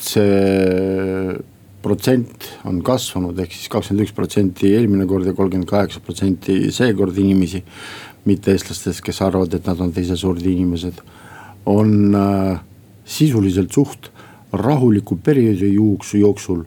see 0.03 1.41
protsent 1.83 2.47
on 2.69 2.79
kasvanud, 2.85 3.39
ehk 3.43 3.55
siis 3.55 3.71
kakskümmend 3.73 4.07
üks 4.07 4.15
protsenti 4.15 4.71
eelmine 4.77 5.07
kord 5.11 5.27
ja 5.27 5.35
kolmkümmend 5.37 5.69
kaheksa 5.71 6.03
protsenti 6.05 6.65
seekord 6.75 7.19
inimesi. 7.19 7.65
mitte-eestlastest, 8.23 9.01
kes 9.03 9.17
arvavad, 9.27 9.51
et 9.57 9.67
nad 9.67 9.81
on 9.83 9.91
teise 9.91 10.15
sordi 10.15 10.53
inimesed, 10.53 11.01
on 11.67 12.15
äh, 12.15 12.61
sisuliselt 13.05 13.73
suht 13.73 14.11
rahuliku 14.53 15.17
perioodi 15.25 15.73
jooksul, 16.21 16.65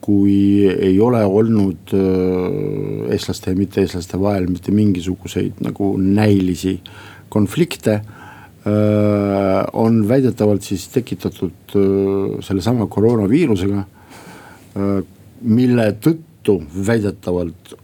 kui 0.00 0.66
ei 0.70 0.96
ole 1.00 1.20
olnud 1.24 1.92
äh, 1.92 3.12
eestlaste 3.12 3.52
ja 3.52 3.58
mitte-eestlaste 3.58 4.20
vahel 4.20 4.48
mitte 4.48 4.72
mingisuguseid 4.72 5.60
nagu 5.60 5.92
näilisi 6.00 6.80
konflikte 7.28 7.92
äh,. 8.00 9.66
on 9.72 10.08
väidetavalt 10.08 10.62
siis 10.62 10.88
tekitatud 10.88 11.76
äh, 11.76 12.40
sellesama 12.40 12.86
koroonaviirusega 12.86 13.84
mille 15.40 15.86
tõttu 16.00 16.60
väidetavalt 16.86 17.74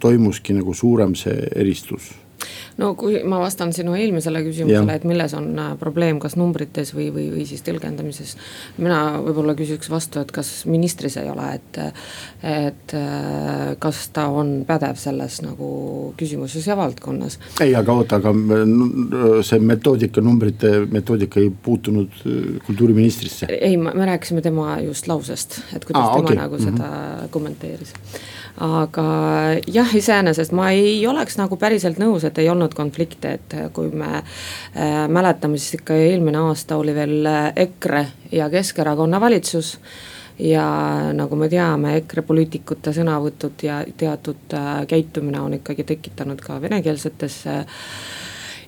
toimuski 0.00 0.54
nagu 0.58 0.74
suurem 0.74 1.14
see 1.18 1.48
eristus 1.56 2.10
no 2.78 2.92
kui 2.98 3.20
ma 3.28 3.40
vastan 3.42 3.72
sinu 3.74 3.94
eelmisele 3.98 4.42
küsimusele, 4.46 4.94
et 4.98 5.06
milles 5.08 5.34
on 5.38 5.50
äh, 5.58 5.72
probleem, 5.80 6.20
kas 6.22 6.36
numbrites 6.38 6.92
või, 6.96 7.08
või, 7.14 7.26
või 7.34 7.46
siis 7.48 7.64
tõlgendamises. 7.66 8.36
mina 8.78 9.00
võib-olla 9.24 9.54
küsiks 9.58 9.90
vastu, 9.90 10.22
et 10.22 10.32
kas 10.34 10.52
ministris 10.70 11.18
ei 11.20 11.30
ole, 11.30 11.48
et, 11.58 11.80
et 12.46 12.96
äh, 12.98 13.74
kas 13.82 14.04
ta 14.14 14.28
on 14.30 14.62
pädev 14.68 15.00
selles 15.00 15.40
nagu 15.44 15.70
küsimuses 16.20 16.66
ja 16.68 16.78
valdkonnas. 16.78 17.38
ei, 17.64 17.74
aga 17.78 17.98
oota, 18.02 18.22
aga 18.22 18.34
see 19.46 19.60
metoodika, 19.62 20.24
numbrite 20.24 20.72
metoodika 20.90 21.42
ei 21.42 21.50
puutunud 21.50 22.22
äh, 22.24 22.50
kultuuriministrisse. 22.66 23.50
ei, 23.58 23.76
me 23.76 24.06
rääkisime 24.12 24.42
tema 24.44 24.78
just 24.84 25.10
lausest, 25.10 25.60
et 25.74 25.84
kuidas 25.84 26.04
Aa, 26.04 26.16
tema 26.16 26.28
okay. 26.28 26.42
nagu 26.44 26.58
seda 26.58 26.84
mm 26.86 27.24
-hmm. 27.24 27.28
kommenteeris 27.30 27.94
aga 28.64 29.06
jah, 29.70 29.94
iseenesest 29.94 30.52
ma 30.56 30.70
ei 30.74 31.00
oleks 31.06 31.38
nagu 31.38 31.56
päriselt 31.60 32.00
nõus, 32.02 32.24
et 32.26 32.38
ei 32.42 32.50
olnud 32.50 32.74
konflikte, 32.74 33.36
et 33.38 33.56
kui 33.74 33.90
me 33.94 34.18
äh, 34.18 35.06
mäletame, 35.08 35.60
siis 35.60 35.78
ikka 35.80 35.96
eelmine 35.98 36.40
aasta 36.48 36.78
oli 36.80 36.94
veel 36.96 37.26
äh, 37.26 37.50
EKRE 37.68 38.04
ja 38.32 38.50
Keskerakonna 38.50 39.20
valitsus. 39.20 39.76
Ja 40.38 40.64
nagu 41.18 41.34
me 41.34 41.48
teame, 41.50 41.96
EKRE 41.98 42.22
poliitikute 42.22 42.92
sõnavõtud 42.94 43.58
ja 43.66 43.80
teatud 43.98 44.54
äh, 44.54 44.84
käitumine 44.90 45.40
on 45.42 45.56
ikkagi 45.58 45.86
tekitanud 45.86 46.42
ka 46.42 46.60
venekeelsetes 46.62 47.40
äh, 47.50 47.82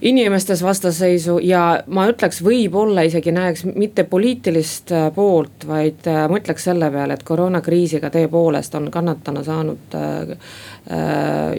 inimestes 0.02 0.62
vastasseisu 0.62 1.38
ja 1.45 1.83
ma 1.92 2.07
ütleks, 2.11 2.40
võib-olla 2.45 3.04
isegi 3.04 3.33
näeks 3.35 3.64
mitte 3.69 4.04
poliitilist 4.09 4.92
äh, 4.97 5.09
poolt, 5.14 5.66
vaid 5.69 6.07
äh, 6.09 6.25
mõtleks 6.33 6.64
selle 6.71 6.90
peale, 6.92 7.16
et 7.19 7.25
koroonakriisiga 7.26 8.11
tõepoolest 8.14 8.76
on 8.78 8.88
kannatanu 8.92 9.45
saanud 9.45 9.97
äh, 9.99 10.35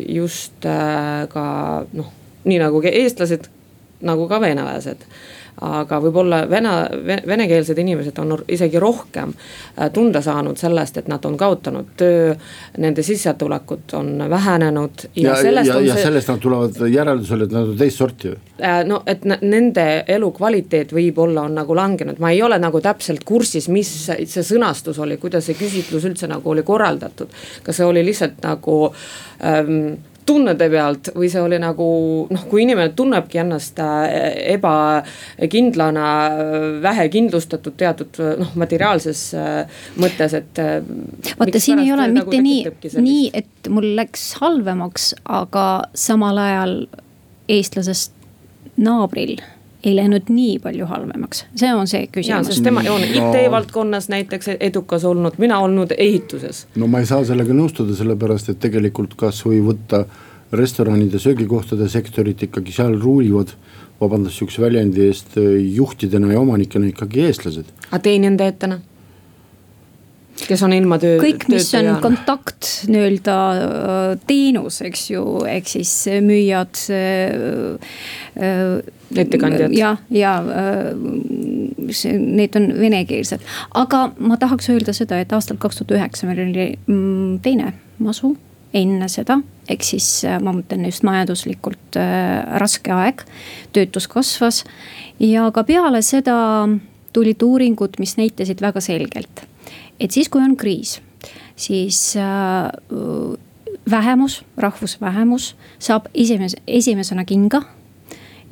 just 0.09 0.65
ka 1.31 1.45
noh, 1.93 2.09
nii 2.43 2.57
nagu 2.59 2.81
eestlased, 2.89 3.45
nagu 4.01 4.25
ka 4.27 4.41
venelased 4.41 5.05
aga 5.61 5.99
võib-olla 6.01 6.41
vene, 6.49 6.71
venekeelsed 7.27 7.77
inimesed 7.77 8.17
on 8.23 8.35
isegi 8.51 8.79
rohkem 8.79 9.33
äh, 9.33 9.89
tunda 9.93 10.21
saanud 10.21 10.57
sellest, 10.57 10.97
et 11.01 11.09
nad 11.11 11.25
on 11.25 11.37
kaotanud 11.37 11.93
töö. 11.97 12.33
Nende 12.81 13.03
sissetulekud 13.03 13.93
on 13.97 14.23
vähenenud. 14.29 15.07
ja, 15.15 15.35
ja, 15.43 15.51
ja, 15.51 15.79
ja 15.79 15.93
see... 15.93 16.03
sellest 16.03 16.31
nad 16.31 16.39
tulevad 16.39 16.81
järeldusele, 16.89 17.47
et 17.49 17.55
nad 17.55 17.73
on 17.73 17.77
teist 17.77 18.01
sorti 18.01 18.31
ju. 18.31 18.37
Äh, 18.61 18.81
no 18.87 19.01
et 19.05 19.25
nende 19.25 19.87
elukvaliteet 20.07 20.93
võib-olla 20.95 21.45
on 21.49 21.57
nagu 21.59 21.75
langenud, 21.75 22.21
ma 22.21 22.31
ei 22.31 22.41
ole 22.43 22.59
nagu 22.61 22.81
täpselt 22.81 23.25
kursis, 23.27 23.67
mis 23.69 23.89
see 24.07 24.45
sõnastus 24.45 24.99
oli, 25.01 25.17
kuidas 25.21 25.49
see 25.49 25.59
küsitlus 25.59 26.07
üldse 26.07 26.29
nagu 26.31 26.49
oli 26.51 26.63
korraldatud. 26.63 27.29
kas 27.63 27.77
see 27.77 27.85
oli 27.85 28.05
lihtsalt 28.05 28.41
nagu 28.43 28.77
ähm, 29.43 29.99
tunnete 30.31 30.69
pealt 30.71 31.11
või 31.15 31.29
see 31.31 31.43
oli 31.43 31.59
nagu 31.61 31.87
noh, 32.31 32.47
kui 32.51 32.63
inimene 32.63 32.93
tunnebki 32.95 33.41
ennast 33.43 33.79
äh, 33.83 34.07
ebakindlana, 34.55 36.07
vähekindlustatud 36.83 37.75
teatud 37.79 38.21
noh, 38.39 38.55
materiaalses 38.59 39.25
äh, 39.37 39.81
mõttes, 40.01 40.35
et. 40.39 40.61
Äh, 40.61 40.79
vaata, 41.39 41.63
siin 41.63 41.83
ei 41.83 41.91
ole 41.93 42.07
nagu 42.11 42.31
mitte 42.31 42.43
nii, 42.45 43.01
nii, 43.03 43.29
et 43.41 43.71
mul 43.71 43.91
läks 43.99 44.31
halvemaks, 44.41 45.11
aga 45.41 45.67
samal 45.97 46.39
ajal 46.41 46.77
eestlasest 47.51 48.15
naabril 48.81 49.39
ei 49.83 49.95
läinud 49.95 50.29
nii 50.29 50.59
palju 50.63 50.85
halvemaks, 50.85 51.45
see 51.55 51.73
on 51.73 51.87
see 51.89 52.07
küsimus. 52.13 52.51
sest 52.51 52.63
tema 52.63 52.83
on. 52.89 53.03
IT-valdkonnas 53.03 54.09
näiteks 54.13 54.53
edukas 54.59 55.05
olnud, 55.05 55.37
mina 55.37 55.59
olnud 55.59 55.93
ehituses. 55.97 56.67
no 56.75 56.87
ma 56.87 57.01
ei 57.01 57.09
saa 57.09 57.25
sellega 57.25 57.53
nõustuda, 57.53 57.95
sellepärast 57.97 58.53
et 58.53 58.59
tegelikult 58.61 59.15
kasvõi 59.19 59.61
võtta 59.65 60.05
restoranide, 60.51 61.19
söögikohtade 61.19 61.87
sektorit 61.89 62.43
ikkagi 62.43 62.73
seal 62.75 62.97
ruulivad 62.99 63.55
vabandust 64.01 64.39
sihukese 64.39 64.61
väljendi 64.61 65.07
eest, 65.07 65.35
juhtidena 65.75 66.33
ja 66.33 66.39
omanikena 66.39 66.89
ikkagi 66.91 67.27
eestlased. 67.27 67.73
aga 67.89 67.99
teenindajatena? 67.99 68.79
Kes 70.47 70.63
on 70.63 70.73
ilma 70.75 70.97
töö. 71.01 71.17
kõik, 71.21 71.45
mis 71.51 71.69
on 71.77 71.91
kontakt 72.03 72.69
nii-öelda 72.91 73.35
äh, 73.51 73.99
teenus, 74.27 74.81
eks 74.85 75.09
ju, 75.13 75.25
ehk 75.49 75.69
siis 75.69 75.93
müüjad 76.23 76.83
äh,. 76.95 77.93
äh 78.39 78.99
ettekandjad. 79.11 79.73
ja, 79.75 79.95
ja 80.09 80.37
äh, 80.39 80.93
see, 81.91 82.15
need 82.15 82.55
on 82.55 82.69
venekeelsed, 82.79 83.43
aga 83.75 84.05
ma 84.23 84.37
tahaks 84.39 84.71
öelda 84.71 84.95
seda, 84.95 85.19
et 85.19 85.33
aastal 85.35 85.59
kaks 85.59 85.81
tuhat 85.81 85.97
üheksa 85.97 86.29
meil 86.29 86.45
oli 86.45 86.69
mm, 86.85 87.41
teine 87.43 87.73
masu 87.99 88.37
enne 88.77 89.09
seda, 89.11 89.41
ehk 89.67 89.83
siis 89.83 90.07
ma 90.39 90.53
mõtlen 90.55 90.87
just 90.87 91.03
majanduslikult 91.03 91.99
äh, 91.99 92.39
raske 92.63 92.93
aeg, 92.95 93.25
töötus 93.75 94.07
kasvas 94.11 94.63
ja 95.19 95.49
ka 95.51 95.65
peale 95.67 95.99
seda 96.05 96.37
tulid 97.11 97.43
uuringud, 97.43 97.99
mis 97.99 98.15
näitasid 98.15 98.63
väga 98.63 98.79
selgelt 98.83 99.43
et 100.01 100.11
siis, 100.11 100.29
kui 100.29 100.41
on 100.41 100.57
kriis, 100.57 100.97
siis 101.55 101.99
äh, 102.17 102.71
vähemus, 103.91 104.41
rahvusvähemus 104.57 105.53
saab 105.79 106.09
esimese, 106.13 106.57
esimesena 106.67 107.25
kinga. 107.25 107.61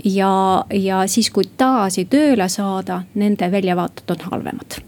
ja, 0.06 0.66
ja 0.72 1.02
siis, 1.08 1.30
kui 1.30 1.50
tagasi 1.58 2.06
tööle 2.06 2.48
saada, 2.50 3.02
nende 3.16 3.52
väljavaated 3.52 4.16
on 4.16 4.30
halvemad 4.32 4.80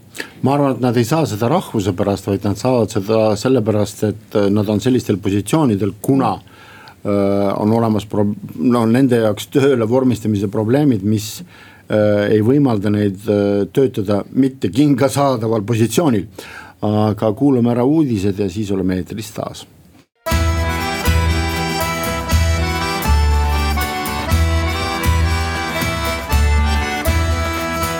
ma 0.42 0.54
arvan, 0.54 0.76
et 0.76 0.80
nad 0.82 0.96
ei 0.96 1.06
saa 1.08 1.26
seda 1.28 1.48
rahvuse 1.48 1.92
pärast, 1.96 2.26
vaid 2.28 2.44
nad 2.44 2.58
saavad 2.60 2.92
seda 2.92 3.20
sellepärast, 3.38 4.02
et 4.08 4.38
nad 4.52 4.68
on 4.68 4.80
sellistel 4.80 5.16
positsioonidel, 5.22 5.94
kuna 6.02 6.34
öö, 6.36 7.12
äh, 7.12 7.60
on 7.60 7.72
olemas 7.72 8.06
pro-, 8.06 8.28
no 8.58 8.84
nende 8.86 9.22
jaoks 9.22 9.48
tööle 9.54 9.88
vormistamise 9.88 10.50
probleemid, 10.52 11.02
mis 11.02 11.38
ei 12.32 12.40
võimalda 12.44 12.90
neid 12.92 13.28
äh, 13.28 13.66
töötada 13.72 14.22
mitte 14.32 14.70
kinga 14.72 15.08
saadaval 15.12 15.64
positsioonil. 15.66 16.26
aga 16.82 17.28
kuulame 17.38 17.70
ära 17.70 17.84
uudised 17.86 18.38
ja 18.38 18.48
siis 18.50 18.70
oleme 18.74 18.96
eetris 18.98 19.30
taas. 19.30 19.66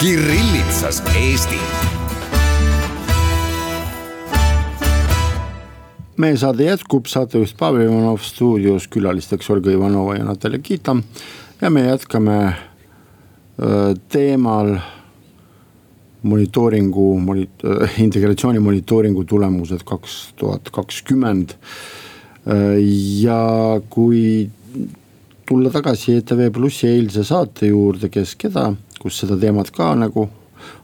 Kirillitsas 0.03 0.99
Eesti. 1.15 1.61
meie 6.23 6.37
saade 6.39 6.67
jätkub, 6.67 7.07
saatejuht 7.11 7.55
Pavel 7.59 7.87
Ivanov 7.87 8.21
stuudios, 8.23 8.89
külalisteks 8.91 9.49
Olga 9.51 9.71
Ivanova 9.71 10.17
ja 10.17 10.27
Natalja 10.27 10.59
Kita 10.59 10.97
ja 11.61 11.71
me 11.71 11.87
jätkame 11.87 12.37
teemal 14.09 14.75
monitooringu, 16.23 17.07
monit-, 17.21 17.65
integratsiooni 17.99 18.63
monitooringu 18.63 19.25
tulemused 19.25 19.85
kaks 19.87 20.33
tuhat 20.37 20.71
kakskümmend. 20.71 21.57
ja 23.23 23.81
kui 23.91 24.51
tulla 25.47 25.71
tagasi 25.71 26.17
ETV 26.19 26.49
Plussi 26.51 26.89
eilse 26.89 27.23
saate 27.25 27.69
juurde, 27.71 28.09
Kes 28.11 28.35
keda, 28.35 28.73
kus 28.99 29.21
seda 29.23 29.37
teemat 29.39 29.71
ka 29.71 29.93
nagu 29.95 30.29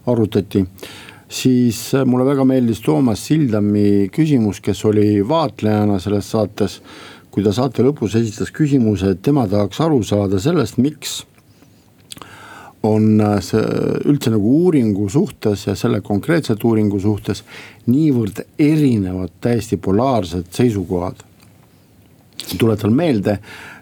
arutati. 0.07 0.65
siis 1.29 1.91
mulle 2.05 2.25
väga 2.25 2.45
meeldis 2.45 2.81
Toomas 2.81 3.25
Sildami 3.27 4.09
küsimus, 4.11 4.61
kes 4.61 4.85
oli 4.85 5.21
vaatlejana 5.27 5.99
selles 5.99 6.31
saates. 6.31 6.81
kui 7.31 7.43
ta 7.43 7.51
saate 7.53 7.83
lõpus 7.83 8.15
esitas 8.17 8.49
küsimuse, 8.51 9.11
et 9.11 9.21
tema 9.21 9.47
tahaks 9.47 9.79
aru 9.81 10.01
saada 10.03 10.39
sellest, 10.39 10.77
miks 10.77 11.23
on 12.83 13.21
äh, 13.21 13.39
see 13.43 13.63
üldse 14.07 14.31
nagu 14.31 14.51
uuringu 14.63 15.09
suhtes 15.11 15.65
ja 15.67 15.75
selle 15.79 16.01
konkreetselt 16.05 16.63
uuringu 16.63 16.99
suhtes 16.99 17.43
niivõrd 17.89 18.43
erinevad, 18.59 19.33
täiesti 19.41 19.77
polaarsed 19.77 20.51
seisukohad. 20.55 21.25
tuletan 22.57 22.93
meelde, 22.93 23.39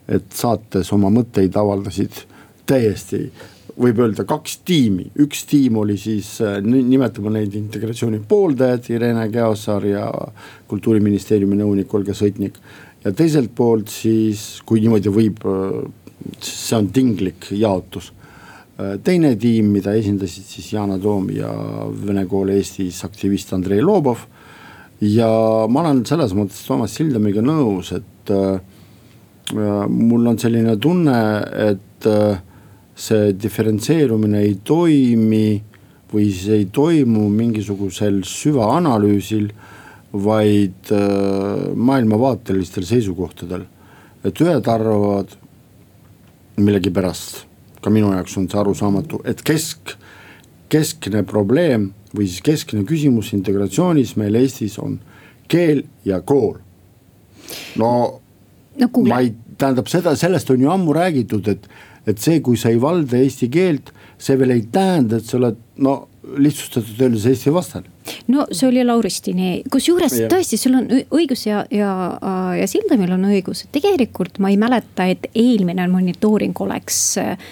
et 0.08 0.34
saates 0.34 0.89
oma 0.93 1.10
mõtteid 1.13 1.56
avaldasid 1.56 2.24
täiesti 2.65 3.30
võib 3.78 4.00
öelda 4.02 4.26
kaks 4.26 4.58
tiimi, 4.65 5.06
üks 5.21 5.45
tiim 5.45 5.78
oli 5.78 5.98
siis, 6.02 6.41
äh, 6.41 6.58
nimetame 6.63 7.30
neid 7.30 7.54
integratsiooni 7.54 8.24
pooldajad, 8.28 8.89
Irene 8.89 9.30
Käosaar 9.30 9.86
ja 9.86 10.10
kultuuriministeeriumi 10.67 11.62
nõunik 11.62 11.93
Olga 11.93 12.13
Sõitnik. 12.17 12.58
ja 13.04 13.12
teiselt 13.13 13.52
poolt 13.56 13.88
siis, 13.93 14.62
kui 14.65 14.82
niimoodi 14.82 15.10
võib, 15.10 15.38
äh, 15.45 15.91
see 16.41 16.76
on 16.76 16.89
tinglik 16.89 17.52
jaotus 17.52 18.12
teine 18.78 19.34
tiim, 19.42 19.72
mida 19.74 19.96
esindasid 19.98 20.46
siis 20.46 20.68
Yana 20.76 21.00
Toom 21.02 21.32
ja 21.34 21.50
Vene 21.90 22.28
kool 22.30 22.52
Eestis 22.54 23.00
aktivist 23.08 23.54
Andrei 23.54 23.82
Lobov. 23.82 24.28
ja 25.02 25.30
ma 25.70 25.82
olen 25.84 26.04
selles 26.06 26.34
mõttes 26.38 26.63
Toomas 26.66 26.94
Sildamiga 26.98 27.42
nõus, 27.42 27.92
et 27.94 28.32
äh, 28.34 28.60
äh, 29.54 29.88
mul 29.90 30.26
on 30.30 30.38
selline 30.42 30.78
tunne, 30.82 31.18
et 31.70 32.08
äh, 32.10 32.40
see 32.98 33.34
diferentseerumine 33.38 34.42
ei 34.42 34.56
toimi 34.66 35.62
või 36.12 36.30
siis 36.32 36.54
ei 36.56 36.70
toimu 36.74 37.28
mingisugusel 37.30 38.22
süvaanalüüsil, 38.26 39.50
vaid 40.13 40.94
äh, 40.94 41.68
maailmavaatelistel 41.76 42.86
seisukohtadel. 42.88 43.66
et 44.26 44.42
ühed 44.42 44.66
arvavad 44.68 45.30
millegipärast 46.58 47.46
ka 47.88 47.93
minu 47.93 48.12
jaoks 48.12 48.36
on 48.39 48.50
see 48.52 48.60
arusaamatu, 48.60 49.21
et 49.23 49.41
kesk, 49.47 49.95
keskne 50.71 51.23
probleem 51.28 51.91
või 52.12 52.28
siis 52.28 52.43
keskne 52.43 52.84
küsimus 52.88 53.32
integratsioonis 53.38 54.17
meil 54.19 54.36
Eestis 54.36 54.76
on 54.84 55.00
keel 55.47 55.86
ja 56.08 56.19
kool. 56.19 56.58
no, 57.80 57.91
no 58.76 58.89
ma 59.08 59.21
ei, 59.23 59.32
tähendab 59.58 59.88
seda, 59.88 60.15
sellest 60.19 60.52
on 60.52 60.65
ju 60.65 60.71
ammu 60.73 60.95
räägitud, 60.97 61.47
et, 61.47 61.69
et 62.08 62.19
see, 62.19 62.41
kui 62.43 62.60
sa 62.60 62.73
ei 62.73 62.82
valda 62.82 63.21
eesti 63.21 63.47
keelt, 63.54 63.93
see 64.19 64.36
veel 64.39 64.58
ei 64.58 64.65
tähenda, 64.71 65.21
et 65.21 65.30
sa 65.30 65.39
oled 65.39 65.60
no 65.80 65.95
lihtsustatult 66.38 67.00
öeldes 67.08 67.26
Eesti 67.30 67.54
vastane 67.56 67.96
no 68.28 68.46
see 68.52 68.67
oli 68.70 68.84
Lauristini, 68.86 69.62
kusjuures 69.72 70.15
tõesti, 70.32 70.60
sul 70.60 70.78
on 70.80 70.88
õigus 70.91 71.46
ja, 71.48 71.63
ja, 71.74 71.91
ja 72.58 72.67
Sildamil 72.70 73.13
on 73.15 73.28
õigus, 73.30 73.65
tegelikult 73.74 74.39
ma 74.43 74.52
ei 74.54 74.60
mäleta, 74.60 75.08
et 75.08 75.30
eelmine 75.36 75.88
monitooring 75.91 76.58
oleks 76.63 77.00
äh, 77.22 77.48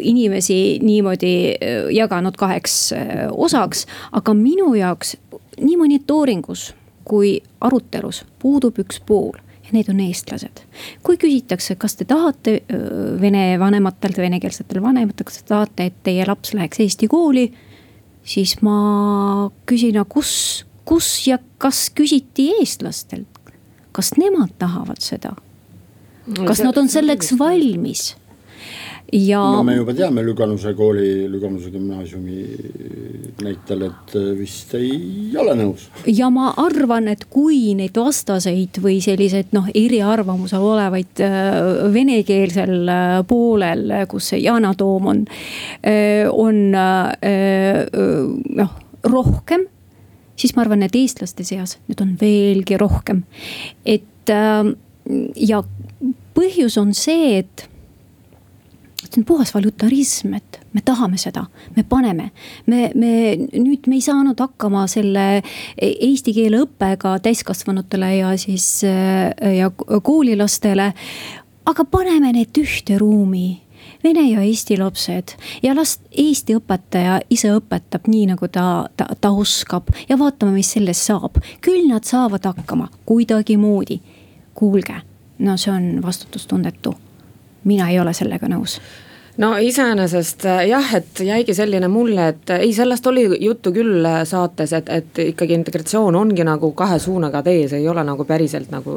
inimesi 0.00 0.60
niimoodi 0.82 1.34
äh, 1.54 1.80
jaganud 1.96 2.38
kaheks 2.38 2.76
äh, 2.96 3.26
osaks, 3.32 3.86
aga 4.16 4.34
minu 4.36 4.74
jaoks 4.78 5.16
nii 5.60 5.76
monitooringus 5.80 6.70
kui 7.06 7.38
arutelus 7.64 8.24
puudub 8.42 8.78
üks 8.82 8.98
pool 9.06 9.36
ja 9.66 9.74
need 9.74 9.88
on 9.90 10.00
eestlased. 10.02 10.62
kui 11.02 11.18
küsitakse, 11.18 11.74
kas 11.78 11.96
te 11.98 12.04
tahate 12.06 12.60
vene 13.20 13.56
vanematelt, 13.58 14.18
venekeelsetelt 14.18 14.82
vanematelt, 14.82 15.26
kas 15.26 15.40
te 15.40 15.48
tahate, 15.48 15.88
et 15.90 16.02
teie 16.06 16.26
laps 16.26 16.54
läheks 16.54 16.82
eesti 16.84 17.08
kooli 17.10 17.48
siis 18.26 18.56
ma 18.66 19.50
küsin, 19.68 19.98
kus, 20.10 20.66
kus 20.84 21.08
ja 21.28 21.38
kas 21.62 21.86
küsiti 21.94 22.50
eestlastelt, 22.60 23.40
kas 23.96 24.14
nemad 24.20 24.54
tahavad 24.58 25.02
seda? 25.04 25.36
kas 26.46 26.58
nad 26.64 26.76
on 26.78 26.88
selleks 26.90 27.36
valmis? 27.38 28.16
Ja. 29.12 29.40
no 29.40 29.62
me 29.66 29.76
juba 29.76 29.94
teame 29.94 30.22
Lüganuse 30.26 30.72
kooli, 30.76 31.26
Lüganuse 31.30 31.70
gümnaasiumi 31.70 32.38
näitel, 33.42 33.84
et 33.88 34.14
äh, 34.16 34.30
vist 34.38 34.74
ei 34.78 35.36
ole 35.38 35.54
nõus. 35.58 35.86
ja 36.10 36.28
ma 36.32 36.52
arvan, 36.60 37.08
et 37.12 37.26
kui 37.30 37.74
neid 37.78 37.96
vastaseid 37.98 38.80
või 38.82 38.98
selliseid 39.04 39.52
noh, 39.56 39.68
eriarvamusel 39.74 40.64
olevaid 40.64 41.22
äh, 41.24 41.60
venekeelsel 41.94 42.74
äh, 42.88 43.20
poolel, 43.28 43.94
kus 44.10 44.32
see 44.32 44.42
Yana 44.46 44.74
Toom 44.76 45.06
on, 45.12 45.22
on 46.32 46.58
noh 48.56 48.74
rohkem 49.06 49.66
siis 50.36 50.52
ma 50.56 50.64
arvan, 50.64 50.82
et 50.84 50.96
eestlaste 50.98 51.44
seas 51.46 51.76
nüüd 51.86 52.02
on 52.02 52.12
veelgi 52.20 52.78
rohkem. 52.80 53.22
et 53.86 54.34
ja 55.36 55.62
põhjus 56.36 56.76
on 56.80 56.92
see, 56.96 57.38
et 57.40 57.68
see 59.12 59.22
on 59.22 59.28
puhas 59.28 59.52
voluntarism, 59.54 60.34
et 60.38 60.60
me 60.74 60.82
tahame 60.84 61.18
seda, 61.20 61.46
me 61.76 61.84
paneme. 61.88 62.30
me, 62.66 62.90
me 62.94 63.12
nüüd 63.36 63.86
me 63.86 63.98
ei 63.98 64.04
saanud 64.04 64.40
hakkama 64.40 64.86
selle 64.90 65.26
eesti 65.80 66.34
keele 66.36 66.64
õppega 66.66 67.16
täiskasvanutele 67.24 68.10
ja 68.18 68.32
siis 68.40 68.82
ja 68.82 69.70
koolilastele. 69.70 70.92
aga 71.66 71.84
paneme 71.90 72.32
need 72.32 72.58
ühte 72.62 72.98
ruumi 72.98 73.66
vene 74.04 74.26
ja 74.30 74.42
eesti 74.44 74.76
lapsed 74.78 75.34
ja 75.62 75.74
las 75.76 75.96
eesti 76.10 76.56
õpetaja 76.58 77.20
ise 77.32 77.50
õpetab 77.56 78.08
nii, 78.10 78.26
nagu 78.32 78.48
ta, 78.52 78.86
ta, 78.96 79.08
ta 79.20 79.32
oskab 79.32 79.90
ja 80.08 80.18
vaatame, 80.18 80.56
mis 80.56 80.72
sellest 80.76 81.08
saab. 81.10 81.40
küll 81.60 81.88
nad 81.90 82.04
saavad 82.04 82.44
hakkama 82.46 82.88
kuidagimoodi. 83.06 84.00
kuulge, 84.54 85.02
no 85.38 85.56
see 85.56 85.72
on 85.72 86.02
vastutustundetu. 86.02 86.94
Mina 87.66 87.90
ei 87.90 88.00
ole 88.00 88.14
sellega 88.16 88.48
nõus 88.48 88.78
no 89.40 89.52
iseenesest 89.60 90.44
äh, 90.48 90.62
jah, 90.70 90.90
et 90.96 91.20
jäigi 91.24 91.54
selline 91.56 91.88
mulje, 91.92 92.28
et 92.32 92.52
äh, 92.54 92.64
ei, 92.66 92.72
sellest 92.76 93.06
oli 93.10 93.26
juttu 93.44 93.72
küll 93.74 94.04
äh, 94.06 94.20
saates, 94.28 94.72
et, 94.76 94.88
et 94.92 95.22
ikkagi 95.26 95.56
integratsioon 95.60 96.16
ongi 96.16 96.46
nagu 96.46 96.72
kahe 96.76 96.98
suunaga 97.02 97.42
tee, 97.46 97.66
see 97.70 97.82
ei 97.82 97.88
ole 97.92 98.04
nagu 98.06 98.24
päriselt 98.28 98.72
nagu 98.74 98.96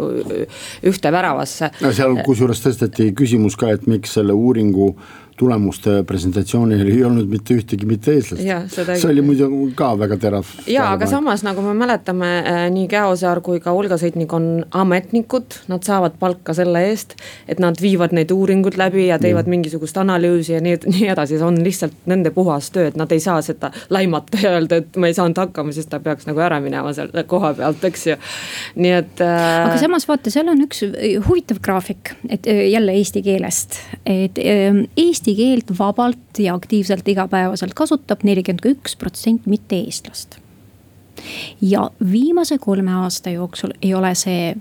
ühte 0.90 1.12
väravasse. 1.12 1.72
no 1.84 1.94
seal 1.96 2.22
kusjuures 2.26 2.64
tõsteti 2.64 3.12
küsimus 3.18 3.60
ka, 3.60 3.74
et 3.76 3.88
miks 3.90 4.16
selle 4.20 4.36
uuringu 4.36 4.94
tulemuste 5.40 6.04
presentatsioonil 6.08 6.88
ei 6.94 7.04
olnud 7.08 7.30
mitte 7.32 7.56
ühtegi 7.60 7.88
mitte 7.90 8.14
eestlast. 8.18 8.76
see 8.76 9.10
oli 9.12 9.24
muidu 9.26 9.50
ka 9.78 9.92
väga 10.00 10.18
terav. 10.22 10.48
ja, 10.68 10.90
aga 10.94 11.08
samas 11.10 11.44
nagu 11.48 11.64
me 11.66 11.74
mäletame, 11.78 12.32
äh, 12.40 12.62
nii 12.74 12.88
Käosaar 12.92 13.42
kui 13.46 13.62
ka 13.64 13.74
Olga 13.76 13.98
Sõitnik 14.02 14.34
on 14.36 14.50
ametnikud, 14.76 15.62
nad 15.72 15.86
saavad 15.88 16.18
palka 16.20 16.56
selle 16.58 16.84
eest, 16.90 17.16
et 17.48 17.62
nad 17.64 17.80
viivad 17.82 18.16
neid 18.16 18.32
uuringuid 18.36 18.78
läbi 18.80 19.08
ja 19.08 19.20
teevad 19.22 19.48
ja. 19.48 19.54
mingisugust 19.56 19.98
analüüsi 20.02 20.56
ja 20.58 20.64
nii, 20.64 20.80
nii 20.90 21.10
edasi, 21.14 21.38
see 21.40 21.48
on 21.48 21.60
lihtsalt 21.64 21.96
nende 22.10 22.34
puhas 22.36 22.72
töö, 22.76 22.90
et 22.92 23.00
nad 23.00 23.12
ei 23.16 23.24
saa 23.24 23.40
seda 23.46 23.72
laimata 23.94 24.42
ja 24.44 24.54
öelda, 24.58 24.82
et 24.84 25.00
ma 25.00 25.10
ei 25.10 25.18
saanud 25.18 25.40
hakkama, 25.40 25.74
siis 25.76 25.90
ta 25.90 26.02
peaks 26.04 26.28
nagu 26.30 26.42
ära 26.44 26.60
minema 26.64 26.94
seal 26.96 27.12
koha 27.30 27.54
pealt, 27.58 27.84
eks 27.90 28.08
ju, 28.12 28.18
nii 28.80 28.96
et 29.00 29.24
äh.... 29.24 29.48
aga 29.70 29.80
samas 29.82 30.08
vaata, 30.10 30.34
seal 30.34 30.52
on 30.52 30.64
üks 30.66 30.84
huvitav 31.28 31.62
graafik, 31.64 32.14
et 32.30 32.48
äh, 32.50 32.66
jälle 32.74 32.96
eesti 33.00 33.24
keelest, 33.26 33.80
et 34.06 34.40
äh, 34.42 34.84
eesti 35.00 35.29
eesti 35.30 35.36
keelt 35.36 35.80
vabalt 35.80 36.40
ja 36.40 36.54
aktiivselt 36.54 37.08
igapäevaselt 37.08 37.74
kasutab 37.74 38.24
nelikümmend 38.24 38.66
üks 38.66 38.96
protsenti 38.98 39.50
mitte-eestlast. 39.50 40.40
ja 41.62 41.90
viimase 42.12 42.58
kolme 42.58 42.94
aasta 42.94 43.30
jooksul 43.30 43.74
ei 43.82 43.94
ole 43.94 44.16
see 44.16 44.56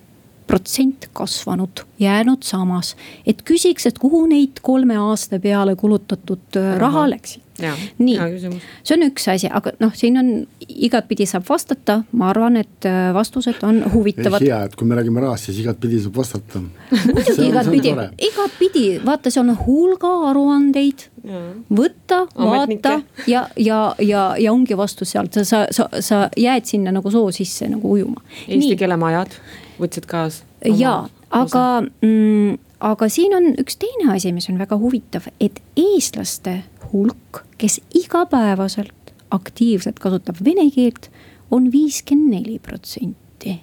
protsent 0.46 1.08
kasvanud, 1.12 1.84
jäänud 2.00 2.42
samas. 2.42 2.96
et 3.26 3.42
küsiks, 3.42 3.86
et 3.86 3.98
kuhu 3.98 4.26
neid 4.26 4.62
kolme 4.62 4.96
aasta 4.96 5.38
peale 5.38 5.76
kulutatud 5.76 6.56
äh, 6.56 6.76
raha 6.78 7.08
läksid. 7.10 7.42
nii, 7.98 8.16
see 8.86 8.94
on 8.94 9.02
üks 9.08 9.24
asi, 9.32 9.48
aga 9.50 9.72
noh, 9.82 9.90
siin 9.98 10.18
on 10.20 10.28
igatpidi 10.68 11.26
saab 11.26 11.48
vastata, 11.48 12.02
ma 12.14 12.28
arvan, 12.30 12.60
et 12.60 12.86
äh, 12.86 13.08
vastused 13.14 13.64
on 13.66 13.80
huvitavad. 13.92 14.44
hea, 14.44 14.60
et 14.68 14.76
kui 14.78 14.86
me 14.86 14.94
räägime 14.98 15.24
rahast, 15.24 15.48
siis 15.50 15.58
igatpidi 15.64 15.98
saab 16.04 16.20
vastata. 16.20 16.62
muidugi 16.92 17.48
igatpidi, 17.48 17.94
igatpidi, 18.30 18.86
vaata, 19.06 19.34
seal 19.34 19.48
on 19.48 19.58
hulga 19.66 20.12
aruandeid. 20.30 21.08
võtta, 21.74 22.22
vaata 22.38 23.00
ja, 23.26 23.48
ja, 23.58 23.80
ja, 23.98 24.22
ja 24.38 24.52
ongi 24.52 24.76
vastus 24.78 25.10
sealt, 25.12 25.34
sa, 25.42 25.66
sa, 25.74 25.88
sa 26.00 26.20
jääd 26.38 26.64
sinna 26.64 26.94
nagu 26.94 27.10
soo 27.10 27.32
sisse 27.34 27.66
nagu 27.68 27.90
ujuma. 27.98 28.22
Eesti 28.46 28.76
keelemajad 28.78 29.34
võtsid 29.82 30.06
kaasa? 30.08 30.46
jaa, 30.64 31.08
aga, 31.30 31.64
mm, 32.02 32.58
aga 32.80 33.08
siin 33.12 33.34
on 33.36 33.52
üks 33.60 33.78
teine 33.80 34.12
asi, 34.14 34.32
mis 34.32 34.48
on 34.50 34.58
väga 34.60 34.78
huvitav, 34.80 35.28
et 35.40 35.60
eestlaste 35.76 36.62
hulk, 36.92 37.44
kes 37.60 37.80
igapäevaselt 37.96 38.94
aktiivselt 39.34 39.98
kasutab 40.00 40.40
vene 40.44 40.68
keelt, 40.72 41.10
on 41.50 41.70
viiskümmend 41.72 42.34
neli 42.38 42.58
protsenti. 42.58 43.58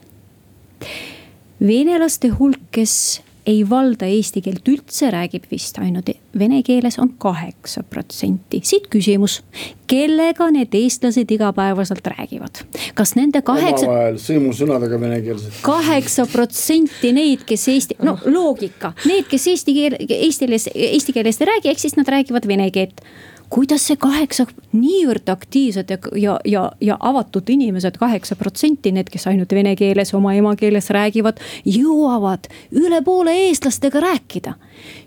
venelaste 1.60 2.30
hulk, 2.36 2.62
kes 2.72 3.22
ei 3.46 3.62
valda 3.70 4.08
eesti 4.10 4.42
keelt 4.46 4.68
üldse, 4.70 5.10
räägib 5.14 5.46
vist 5.52 5.78
ainult 5.82 6.10
vene 6.40 6.62
keeles 6.66 6.98
on 7.00 7.12
kaheksa 7.22 7.84
protsenti. 7.90 8.60
siit 8.64 8.88
küsimus, 8.92 9.42
kellega 9.88 10.48
need 10.52 10.74
eestlased 10.76 11.32
igapäevaselt 11.32 12.08
räägivad? 12.08 12.64
kas 12.96 13.16
nende 13.16 13.42
kaheksa. 13.42 13.86
sõimusõnadega 14.22 15.00
venekeelsed. 15.02 15.62
kaheksa 15.66 16.26
protsenti 16.32 17.14
neid, 17.16 17.46
kes 17.46 17.68
eesti, 17.68 18.00
no 18.04 18.18
loogika, 18.26 18.94
need, 19.06 19.30
kes 19.30 19.48
eesti 19.54 19.78
keel, 19.78 20.00
eesti 20.10 20.46
keeles, 20.46 20.70
eesti 20.74 21.16
keelest 21.16 21.46
ei 21.46 21.54
räägi, 21.54 21.72
ehk 21.74 21.86
siis 21.86 21.98
nad 22.00 22.10
räägivad 22.10 22.48
vene 22.48 22.72
keelt 22.74 23.02
kuidas 23.50 23.86
see 23.88 23.98
kaheksa, 24.00 24.46
niivõrd 24.74 25.30
aktiivsed 25.32 25.92
ja, 25.92 25.98
ja, 26.16 26.38
ja, 26.46 26.64
ja 26.82 26.98
avatud 27.00 27.50
inimesed, 27.50 27.98
kaheksa 28.02 28.36
protsenti, 28.40 28.92
need, 28.96 29.10
kes 29.12 29.28
ainult 29.32 29.54
vene 29.56 29.76
keeles, 29.80 30.14
oma 30.18 30.34
emakeeles 30.38 30.90
räägivad, 30.94 31.42
jõuavad 31.66 32.50
üle 32.76 33.02
poole 33.06 33.36
eestlastega 33.48 34.02
rääkida. 34.04 34.56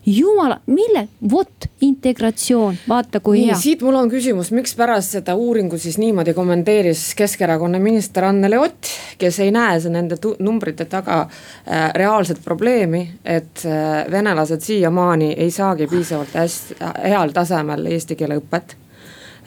Jumala, 0.07 0.61
mille, 0.67 1.09
vot 1.31 1.69
integratsioon, 1.81 2.77
vaata 2.89 3.21
kui 3.21 3.39
Nii, 3.39 3.51
hea. 3.51 3.59
siit 3.61 3.83
mul 3.83 3.99
on 3.99 4.11
küsimus, 4.11 4.51
mikspärast 4.57 5.19
seda 5.19 5.35
uuringu 5.39 5.79
siis 5.79 5.99
niimoodi 5.99 6.35
kommenteeris 6.35 7.15
Keskerakonna 7.19 7.79
minister 7.79 8.25
Anneli 8.25 8.59
Ott, 8.59 8.91
kes 9.19 9.41
ei 9.45 9.53
näe 9.55 9.79
nende 9.93 10.17
numbrite 10.39 10.85
taga 10.85 11.21
äh, 11.23 11.91
reaalset 11.95 12.43
probleemi, 12.45 13.05
et 13.25 13.65
äh, 13.67 14.05
venelased 14.11 14.61
siiamaani 14.65 15.33
ei 15.37 15.51
saagi 15.51 15.87
piisavalt 15.87 16.35
hästi, 16.35 16.77
heal 17.05 17.35
tasemel 17.37 17.87
eesti 17.93 18.17
keele 18.17 18.41
õpet 18.41 18.77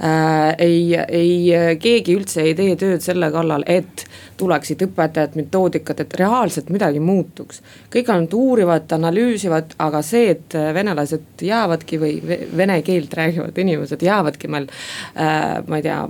äh,. 0.03 0.55
ei, 0.57 0.95
ei, 1.07 1.77
keegi 1.79 2.15
üldse 2.17 2.45
ei 2.45 2.55
tee 2.57 2.75
tööd 2.79 3.03
selle 3.05 3.31
kallal, 3.31 3.65
et 3.69 4.05
tuleksid 4.41 4.81
õpetajad, 4.87 5.37
metoodikad, 5.37 6.03
et 6.03 6.15
reaalselt 6.19 6.69
midagi 6.73 6.99
muutuks. 6.99 7.61
kõik 7.93 8.09
ainult 8.09 8.33
uurivad, 8.33 8.91
analüüsivad, 8.97 9.75
aga 9.79 10.01
see, 10.05 10.31
et 10.35 10.57
venelased 10.73 11.45
jäävadki 11.45 11.99
või 12.01 12.39
vene 12.57 12.81
keelt 12.85 13.13
räägivad 13.13 13.57
inimesed 13.57 14.01
jäävadki 14.01 14.47
meil 14.51 14.69
äh,, 15.15 15.61
ma 15.67 15.81
ei 15.81 15.85
tea 15.85 16.05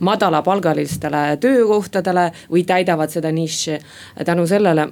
madalapalgalistele 0.00 1.36
töökohtadele 1.40 2.30
või 2.52 2.64
täidavad 2.66 3.10
seda 3.10 3.32
niši. 3.32 3.78
tänu 4.24 4.46
sellele, 4.46 4.88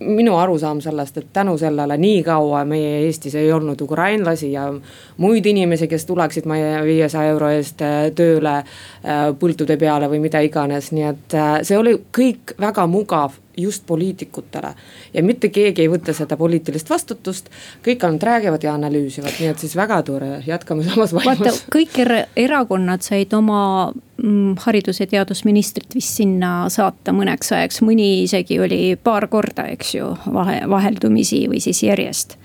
minu 0.00 0.36
arusaam 0.36 0.80
sellest, 0.80 1.16
et 1.16 1.32
tänu 1.32 1.58
sellele 1.58 1.96
nii 1.96 2.22
kaua 2.22 2.64
meie 2.64 3.00
Eestis 3.06 3.34
ei 3.34 3.52
olnud 3.52 3.80
ukrainlasi 3.80 4.52
ja 4.52 4.72
muid 5.16 5.46
inimesi, 5.46 5.88
kes 5.88 6.06
tuleksid 6.06 6.46
meie 6.46 6.84
viiesaja 6.84 7.30
euro 7.30 7.48
eest 7.48 7.82
äh, 7.82 8.10
tööle 8.16 8.56
äh, 8.60 9.30
põldude 9.38 9.76
peale 9.80 10.08
või 10.10 10.20
mida 10.20 10.40
iganes, 10.44 10.92
nii 10.92 11.06
et 11.08 11.36
äh, 11.36 11.52
see 11.66 11.78
oli 11.78 11.96
kõik 12.16 12.54
väga 12.60 12.86
mugav 12.90 13.38
just 13.62 13.86
poliitikutele. 13.86 14.74
ja 15.14 15.22
mitte 15.22 15.48
keegi 15.48 15.82
ei 15.82 15.88
võta 15.88 16.14
seda 16.16 16.36
poliitilist 16.36 16.90
vastutust, 16.90 17.50
kõik 17.86 18.04
ainult 18.06 18.22
räägivad 18.22 18.64
ja 18.64 18.74
analüüsivad, 18.74 19.34
nii 19.40 19.50
et 19.52 19.58
siis 19.58 19.76
väga 19.76 20.02
tore, 20.02 20.30
jätkame 20.46 20.84
samas 20.84 21.14
vaimus. 21.14 21.40
vaata, 21.40 21.54
kõik 21.74 21.98
er 22.04 22.14
erakonnad 22.36 23.02
said 23.06 23.32
oma 23.36 23.92
mm, 24.22 24.56
haridus- 24.66 25.00
ja 25.00 25.06
teadusministrit 25.10 25.94
vist 25.94 26.20
sinna 26.20 26.68
saata 26.68 27.14
mõneks 27.16 27.52
ajaks, 27.56 27.82
mõni 27.86 28.10
isegi 28.24 28.60
oli 28.60 28.96
paar 28.96 29.28
korda, 29.28 29.66
eks 29.74 29.94
ju, 29.94 30.14
vahe, 30.32 30.60
vaheldumisi 30.68 31.46
või 31.48 31.60
siis 31.60 31.82
järjest. 31.82 32.36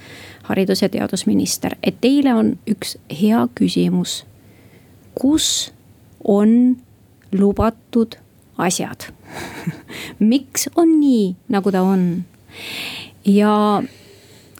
haridus- 0.45 0.81
ja 0.81 0.89
teadusminister, 0.89 1.75
et 1.83 2.01
teile 2.01 2.33
on 2.33 2.57
üks 2.69 2.97
hea 3.21 3.47
küsimus. 3.55 4.23
kus 5.15 5.71
on 6.23 6.77
lubatud 7.31 8.15
asjad 8.57 9.09
miks 10.19 10.69
on 10.75 10.99
nii, 10.99 11.35
nagu 11.49 11.71
ta 11.71 11.81
on? 11.81 12.23
ja 13.25 13.83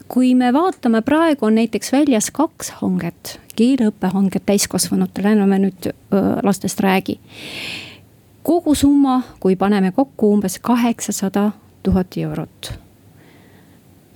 kui 0.08 0.34
me 0.34 0.52
vaatame, 0.52 1.02
praegu 1.02 1.46
on 1.46 1.56
näiteks 1.58 1.92
väljas 1.92 2.30
kaks 2.34 2.70
hanget, 2.80 3.38
keeleõppehanget 3.56 4.46
täiskasvanutele, 4.46 5.34
enam 5.34 5.50
me 5.50 5.58
nüüd 5.66 5.90
lastest 6.42 6.80
räägi. 6.80 7.18
kogusumma, 8.42 9.22
kui 9.40 9.56
paneme 9.56 9.92
kokku 9.92 10.32
umbes 10.32 10.58
kaheksasada 10.58 11.50
tuhat 11.82 12.16
eurot. 12.16 12.72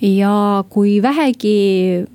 ja 0.00 0.64
kui 0.68 1.02
vähegi 1.02 2.06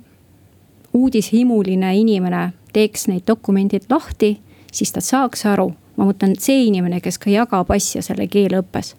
uudishimuline 0.94 1.96
inimene 1.96 2.52
teeks 2.72 3.08
need 3.08 3.26
dokumendid 3.26 3.84
lahti, 3.90 4.40
siis 4.72 4.92
ta 4.92 5.00
saaks 5.00 5.46
aru 5.46 5.72
ma 5.96 6.06
mõtlen, 6.08 6.36
see 6.40 6.66
inimene, 6.68 7.00
kes 7.04 7.18
ka 7.20 7.32
jagab 7.32 7.70
asja 7.74 8.02
selle 8.04 8.28
keeleõppes, 8.30 8.94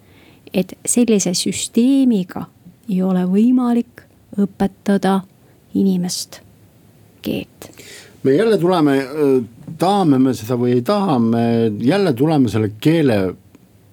et 0.54 0.74
sellise 0.88 1.34
süsteemiga 1.38 2.48
ei 2.90 3.02
ole 3.04 3.26
võimalik 3.30 4.04
õpetada 4.38 5.22
inimest 5.78 6.42
keelt. 7.22 7.70
me 8.24 8.34
jälle 8.34 8.58
tuleme, 8.58 8.96
tahame 9.78 10.20
me 10.20 10.34
seda 10.34 10.58
või 10.60 10.78
ei 10.78 10.82
taha, 10.82 11.20
me 11.20 11.72
jälle 11.80 12.14
tuleme 12.14 12.50
selle 12.50 12.72
keele 12.80 13.36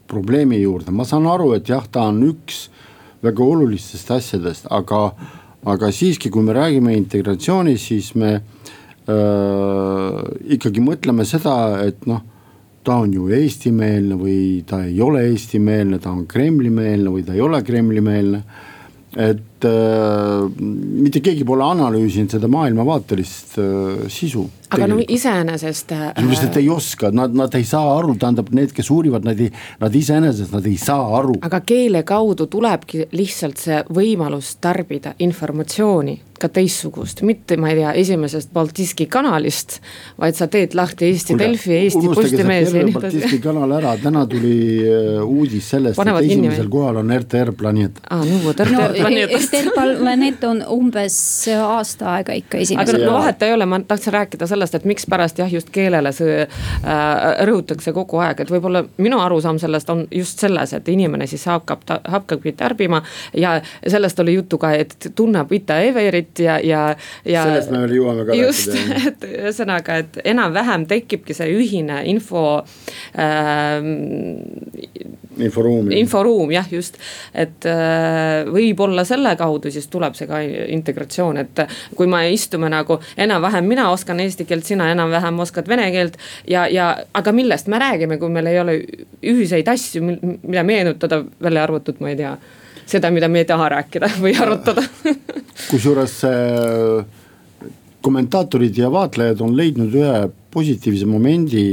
probleemi 0.06 0.60
juurde, 0.62 0.90
ma 0.90 1.04
saan 1.04 1.26
aru, 1.26 1.52
et 1.56 1.68
jah, 1.68 1.86
ta 1.90 2.08
on 2.10 2.22
üks 2.28 2.68
väga 3.24 3.44
olulistest 3.44 4.10
asjadest, 4.10 4.66
aga, 4.70 5.14
aga 5.64 5.90
siiski, 5.92 6.30
kui 6.30 6.44
me 6.44 6.52
räägime 6.56 6.94
integratsioonist, 6.96 7.88
siis 7.88 8.12
me 8.14 8.34
äh, 8.34 8.42
ikkagi 10.56 10.84
mõtleme 10.84 11.24
seda, 11.28 11.56
et 11.86 12.06
noh 12.10 12.22
ta 12.84 12.98
on 13.00 13.12
ju 13.16 13.30
eestimeelne 13.32 14.18
või 14.20 14.62
ta 14.68 14.82
ei 14.84 15.00
ole 15.00 15.24
eestimeelne, 15.30 15.98
ta 15.98 16.12
on 16.12 16.26
Kremli-meelne 16.28 17.12
või 17.12 17.24
ta 17.24 17.34
ei 17.34 17.42
ole 17.44 17.62
Kremli-meelne. 17.64 18.42
et 19.14 19.64
äh, 19.64 20.50
mitte 21.04 21.20
keegi 21.24 21.44
pole 21.46 21.64
analüüsinud 21.66 22.34
seda 22.36 22.48
maailmavaatelist 22.52 23.58
äh, 23.60 24.04
sisu. 24.12 24.46
aga 24.74 24.88
no 24.90 24.98
iseenesest 24.98 25.92
äh,. 25.94 26.04
sellepärast, 26.16 26.46
et 26.48 26.56
ei 26.62 26.68
oska, 26.72 27.10
nad, 27.14 27.34
nad 27.36 27.54
ei 27.54 27.66
saa 27.68 27.96
aru, 27.98 28.16
tähendab 28.18 28.50
need, 28.56 28.72
kes 28.74 28.90
uurivad, 28.90 29.26
nad 29.26 29.40
ei, 29.40 29.50
nad 29.80 29.94
iseenesest, 29.94 30.54
nad 30.56 30.66
ei 30.66 30.76
saa 30.80 31.04
aru. 31.20 31.38
aga 31.46 31.60
keele 31.66 32.02
kaudu 32.08 32.48
tulebki 32.50 33.08
lihtsalt 33.14 33.60
see 33.60 33.82
võimalus 33.94 34.56
tarbida 34.64 35.14
informatsiooni 35.22 36.20
ka 36.40 36.50
teistsugust, 36.52 37.22
mitte 37.26 37.56
ma 37.60 37.70
ei 37.70 37.78
tea, 37.78 37.92
esimesest 38.02 38.50
Baltiski 38.54 39.06
kanalist. 39.10 39.78
vaid 40.20 40.36
sa 40.36 40.48
teed 40.50 40.74
lahti 40.74 41.06
Eesti 41.08 41.32
Kulge, 41.32 41.44
Delfi, 41.46 41.72
Eesti 41.78 42.10
Postimees 42.10 42.74
ja 42.74 42.82
nii 42.82 42.94
edasi. 42.94 43.20
Baltiski 43.20 43.38
kanal 43.44 43.76
ära, 43.78 43.94
täna 44.02 44.24
tuli 44.30 44.56
äh, 44.82 45.22
uudis 45.22 45.70
sellest, 45.74 46.00
et 46.00 46.20
esimesel 46.24 46.68
kohal 46.72 47.00
on 47.00 47.14
RTR 47.14 47.54
Planeet. 47.56 48.02
aa, 48.10 48.24
no 48.26 48.40
vot 48.44 48.64
RTR 48.66 48.74
no, 48.74 48.90
Planeet. 48.98 49.36
RTR 49.38 49.70
Planeet 50.02 50.44
on 50.50 50.64
umbes 50.74 50.93
aasta 51.58 52.12
aega 52.14 52.32
ikka 52.38 52.58
esimesel. 52.58 52.96
aga 52.96 53.10
no 53.10 53.18
vahet 53.18 53.42
ei 53.42 53.52
ole, 53.52 53.66
ma 53.66 53.80
tahtsin 53.80 54.12
rääkida 54.12 54.46
sellest, 54.46 54.74
et 54.74 54.84
mikspärast 54.88 55.38
jah, 55.38 55.52
just 55.52 55.70
keelele 55.74 56.12
see 56.14 56.42
äh, 56.44 57.46
rõhutakse 57.48 57.92
kogu 57.96 58.20
aeg, 58.24 58.44
et 58.44 58.52
võib-olla 58.52 58.84
minu 58.96 59.20
arusaam 59.20 59.58
sellest 59.62 59.90
on 59.90 60.04
just 60.14 60.42
selles, 60.42 60.72
et 60.76 60.88
inimene 60.88 61.26
siis 61.30 61.44
hakkab, 61.50 61.84
hakkabki 61.88 62.54
tarbima 62.58 63.02
ja 63.36 63.56
sellest 63.86 64.20
oli 64.24 64.36
juttu 64.38 64.58
ka, 64.62 64.72
et 64.78 65.10
tunneb 65.14 65.52
Ita 65.52 65.80
Everit 65.84 66.44
ja, 66.44 66.58
ja, 66.62 66.84
ja. 67.24 67.44
sellest 67.48 67.74
me 67.74 67.84
veel 67.84 67.96
jõuame 67.98 68.26
ka 68.28 68.38
just, 68.38 68.70
rääkida. 68.72 68.94
just, 68.94 69.08
et 69.12 69.28
ühesõnaga, 69.30 69.98
et 70.04 70.20
enam-vähem 70.34 70.86
tekibki 70.90 71.36
see 71.36 71.50
ühine 71.54 72.02
info 72.10 72.44
ähm,. 73.18 73.90
inforuum. 75.38 75.90
inforuum 75.92 76.54
jah, 76.54 76.68
just, 76.70 76.98
et 77.34 77.66
äh, 77.68 78.44
võib-olla 78.50 79.04
selle 79.08 79.34
kaudu 79.40 79.72
siis 79.74 79.88
tuleb 79.92 80.16
see 80.18 80.28
ka 80.30 80.40
integratsioon, 80.84 81.40
et 81.44 81.64
kui 81.96 82.08
me 82.10 82.22
istume 82.32 82.70
nagu 82.72 83.00
enam-vähem, 83.16 83.68
mina 83.68 83.88
oskan 83.92 84.20
eesti 84.24 84.46
keelt, 84.48 84.68
sina 84.68 84.90
enam-vähem 84.92 85.40
oskad 85.44 85.68
vene 85.68 85.90
keelt. 85.94 86.20
ja, 86.48 86.66
ja 86.68 86.92
aga 87.14 87.32
millest 87.32 87.72
me 87.72 87.80
räägime, 87.80 88.18
kui 88.20 88.32
meil 88.32 88.52
ei 88.52 88.60
ole 88.60 88.78
ühiseid 89.22 89.68
asju, 89.68 90.04
mida 90.42 90.62
meenutada, 90.62 91.24
välja 91.42 91.64
arvatud, 91.64 92.00
ma 92.00 92.12
ei 92.12 92.20
tea 92.20 92.36
seda, 92.86 93.10
mida 93.10 93.28
me 93.28 93.40
ei 93.40 93.48
taha 93.48 93.68
rääkida 93.78 94.10
või 94.20 94.34
arutada 94.36 94.84
kusjuures 95.70 96.18
äh, 96.28 97.04
kommentaatorid 98.04 98.76
ja 98.78 98.90
vaatlejad 98.92 99.40
on 99.44 99.56
leidnud 99.56 99.94
ühe 99.96 100.28
positiivse 100.54 101.06
momendi, 101.08 101.64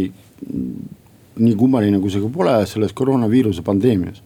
nii 1.42 1.56
kummaline 1.60 2.00
kui 2.02 2.14
see 2.14 2.24
ka 2.24 2.32
pole, 2.34 2.56
selles 2.70 2.96
koroonaviiruse 2.98 3.64
pandeemias. 3.66 4.24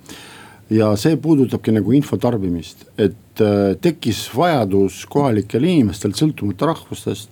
Ja 0.70 0.92
see 0.98 1.18
puudutabki 1.22 1.72
nagu 1.76 1.94
info 1.94 2.18
tarbimist, 2.18 2.86
et 2.98 3.42
äh, 3.42 3.76
tekkis 3.82 4.26
vajadus 4.36 5.04
kohalikel 5.10 5.64
inimestel, 5.64 6.16
sõltumata 6.18 6.72
rahvustest. 6.72 7.30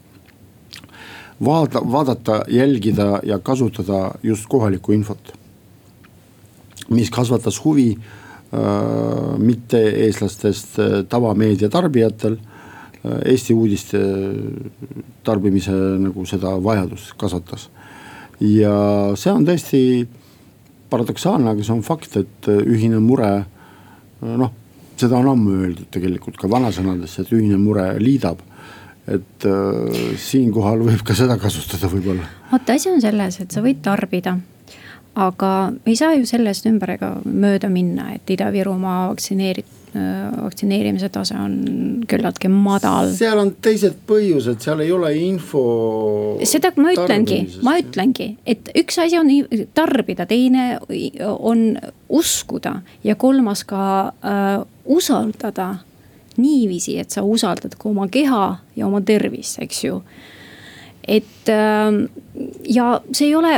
vaada, 1.43 1.81
vaadata, 1.81 2.43
jälgida 2.47 3.19
ja 3.23 3.39
kasutada 3.39 4.11
just 4.23 4.47
kohalikku 4.47 4.93
infot. 4.93 5.33
mis 6.89 7.09
kasvatas 7.09 7.63
huvi 7.65 7.97
Äh, 8.53 9.37
mitte-eestlastest 9.41 10.77
äh, 10.77 11.03
tavameedia 11.09 11.69
tarbijatel. 11.73 12.35
Äh, 13.01 13.31
Eesti 13.31 13.53
uudiste 13.53 13.97
tarbimise 15.25 15.73
nagu 16.03 16.25
seda 16.29 16.51
vajadust 16.61 17.15
kasvatas. 17.17 17.69
ja 18.43 18.75
see 19.15 19.31
on 19.31 19.45
tõesti 19.47 19.79
paradoksaalne, 20.93 21.51
aga 21.51 21.65
see 21.65 21.75
on 21.75 21.83
fakt, 21.85 22.17
et 22.21 22.49
ühine 22.53 23.01
mure 23.03 23.33
noh, 24.23 24.55
seda 24.99 25.19
on 25.19 25.33
ammu 25.33 25.59
öeldud 25.65 25.89
tegelikult 25.91 26.39
ka 26.39 26.49
vanasõnades, 26.51 27.17
et 27.19 27.35
ühine 27.35 27.59
mure 27.59 27.89
liidab 27.99 28.41
et 29.03 29.45
äh, 29.49 30.15
siinkohal 30.15 30.85
võib 30.85 31.01
ka 31.03 31.11
seda 31.17 31.35
kasutada 31.35 31.89
võib-olla. 31.91 32.29
vaata, 32.53 32.77
asi 32.77 32.87
on 32.93 33.01
selles, 33.03 33.41
et 33.43 33.51
sa 33.51 33.63
võid 33.65 33.81
tarbida 33.83 34.37
aga 35.15 35.49
ei 35.85 35.95
saa 35.95 36.15
ju 36.17 36.25
sellest 36.29 36.65
ümber 36.69 36.95
ega 36.95 37.13
mööda 37.25 37.69
minna, 37.73 38.11
et 38.15 38.29
Ida-Virumaa 38.33 39.09
vaktsineerib 39.11 39.69
vaktsineerimise 39.93 41.09
tase 41.13 41.35
on 41.37 41.55
küllaltki 42.09 42.49
madal. 42.49 43.11
seal 43.13 43.37
on 43.37 43.53
teised 43.61 43.99
põhjused, 44.09 44.61
seal 44.63 44.81
ei 44.81 44.91
ole 44.91 45.13
info. 45.21 45.63
seda 46.49 46.73
ma 46.81 46.93
ütlengi, 46.95 47.39
ma 47.65 47.77
ütlengi, 47.81 48.33
et 48.45 48.71
üks 48.79 48.99
asi 49.03 49.19
on 49.19 49.29
tarbida, 49.77 50.25
teine 50.29 50.79
on 51.37 51.65
uskuda 52.09 52.79
ja 53.05 53.15
kolmas 53.15 53.63
ka 53.69 53.85
äh, 54.09 54.59
usaldada 54.85 55.75
niiviisi, 56.37 56.97
et 56.99 57.13
sa 57.13 57.21
usaldad 57.21 57.77
ka 57.77 57.89
oma 57.89 58.07
keha 58.09 58.45
ja 58.75 58.87
oma 58.87 59.03
tervist, 59.05 59.61
eks 59.61 59.83
ju 59.85 59.99
et 61.07 61.49
ähm, 61.51 62.05
ja 62.63 63.01
see 63.11 63.29
ei 63.29 63.35
ole 63.35 63.57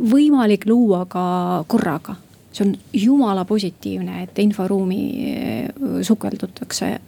võimalik 0.00 0.66
luua 0.68 1.04
ka 1.10 1.24
korraga. 1.68 2.16
See 2.52 2.66
on 2.66 2.74
jumala 2.92 3.44
positiivne, 3.48 4.22
et 4.26 4.38
inforuumi 4.38 5.02
äh, 5.32 5.70
sukeldutakse. 6.02 6.98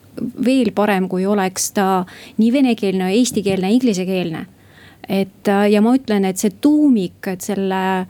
veel 0.44 0.70
parem, 0.74 1.08
kui 1.08 1.26
oleks 1.26 1.72
ta 1.74 2.04
nii 2.38 2.52
venekeelne, 2.52 3.10
eestikeelne, 3.18 3.72
inglisekeelne. 3.72 4.46
et 5.08 5.48
äh, 5.48 5.66
ja 5.70 5.82
ma 5.82 5.96
ütlen, 5.96 6.24
et 6.24 6.38
see 6.38 6.54
tuumik, 6.60 7.26
et 7.26 7.40
selle 7.40 8.06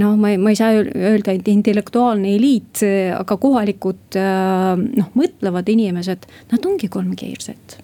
noh, 0.00 0.16
ma 0.16 0.30
ei, 0.30 0.38
ma 0.38 0.50
ei 0.50 0.56
saa 0.56 0.78
öelda, 0.80 1.32
et 1.32 1.48
intellektuaalne 1.48 2.34
eliit, 2.36 2.80
aga 3.18 3.36
kohalikud 3.36 4.16
äh, 4.16 4.74
noh, 4.78 5.12
mõtlevad 5.18 5.68
inimesed, 5.68 6.26
nad 6.52 6.66
ongi 6.66 6.88
kolmkeelsed 6.88 7.80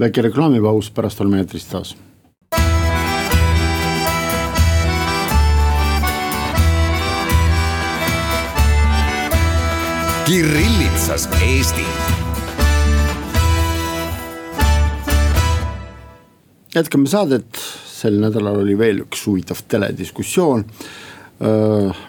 väike 0.00 0.22
reklaamipaus, 0.22 0.90
pärast 0.90 1.20
oleme 1.20 1.42
eetris 1.42 1.66
taas. 1.68 1.96
Kirillitsas 10.30 11.28
Eesti. 11.42 11.82
jätkame 16.74 17.10
saadet, 17.10 17.58
sel 17.90 18.20
nädalal 18.22 18.60
oli 18.60 18.76
veel 18.78 19.00
üks 19.02 19.24
huvitav 19.26 19.64
telediskussioon, 19.66 20.62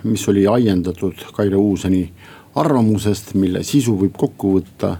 mis 0.05 0.27
oli 0.29 0.45
ajendatud 0.45 1.25
Kaire 1.33 1.57
Uusani 1.57 2.03
arvamusest, 2.61 3.33
mille 3.41 3.65
sisu 3.65 3.97
võib 4.03 4.13
kokku 4.13 4.53
võtta 4.59 4.93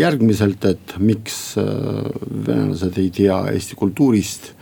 järgmiselt, 0.00 0.64
et 0.72 0.96
miks 0.96 1.40
venelased 1.60 2.96
ei 2.96 3.12
tea 3.12 3.42
Eesti 3.52 3.76
kultuurist 3.76 4.54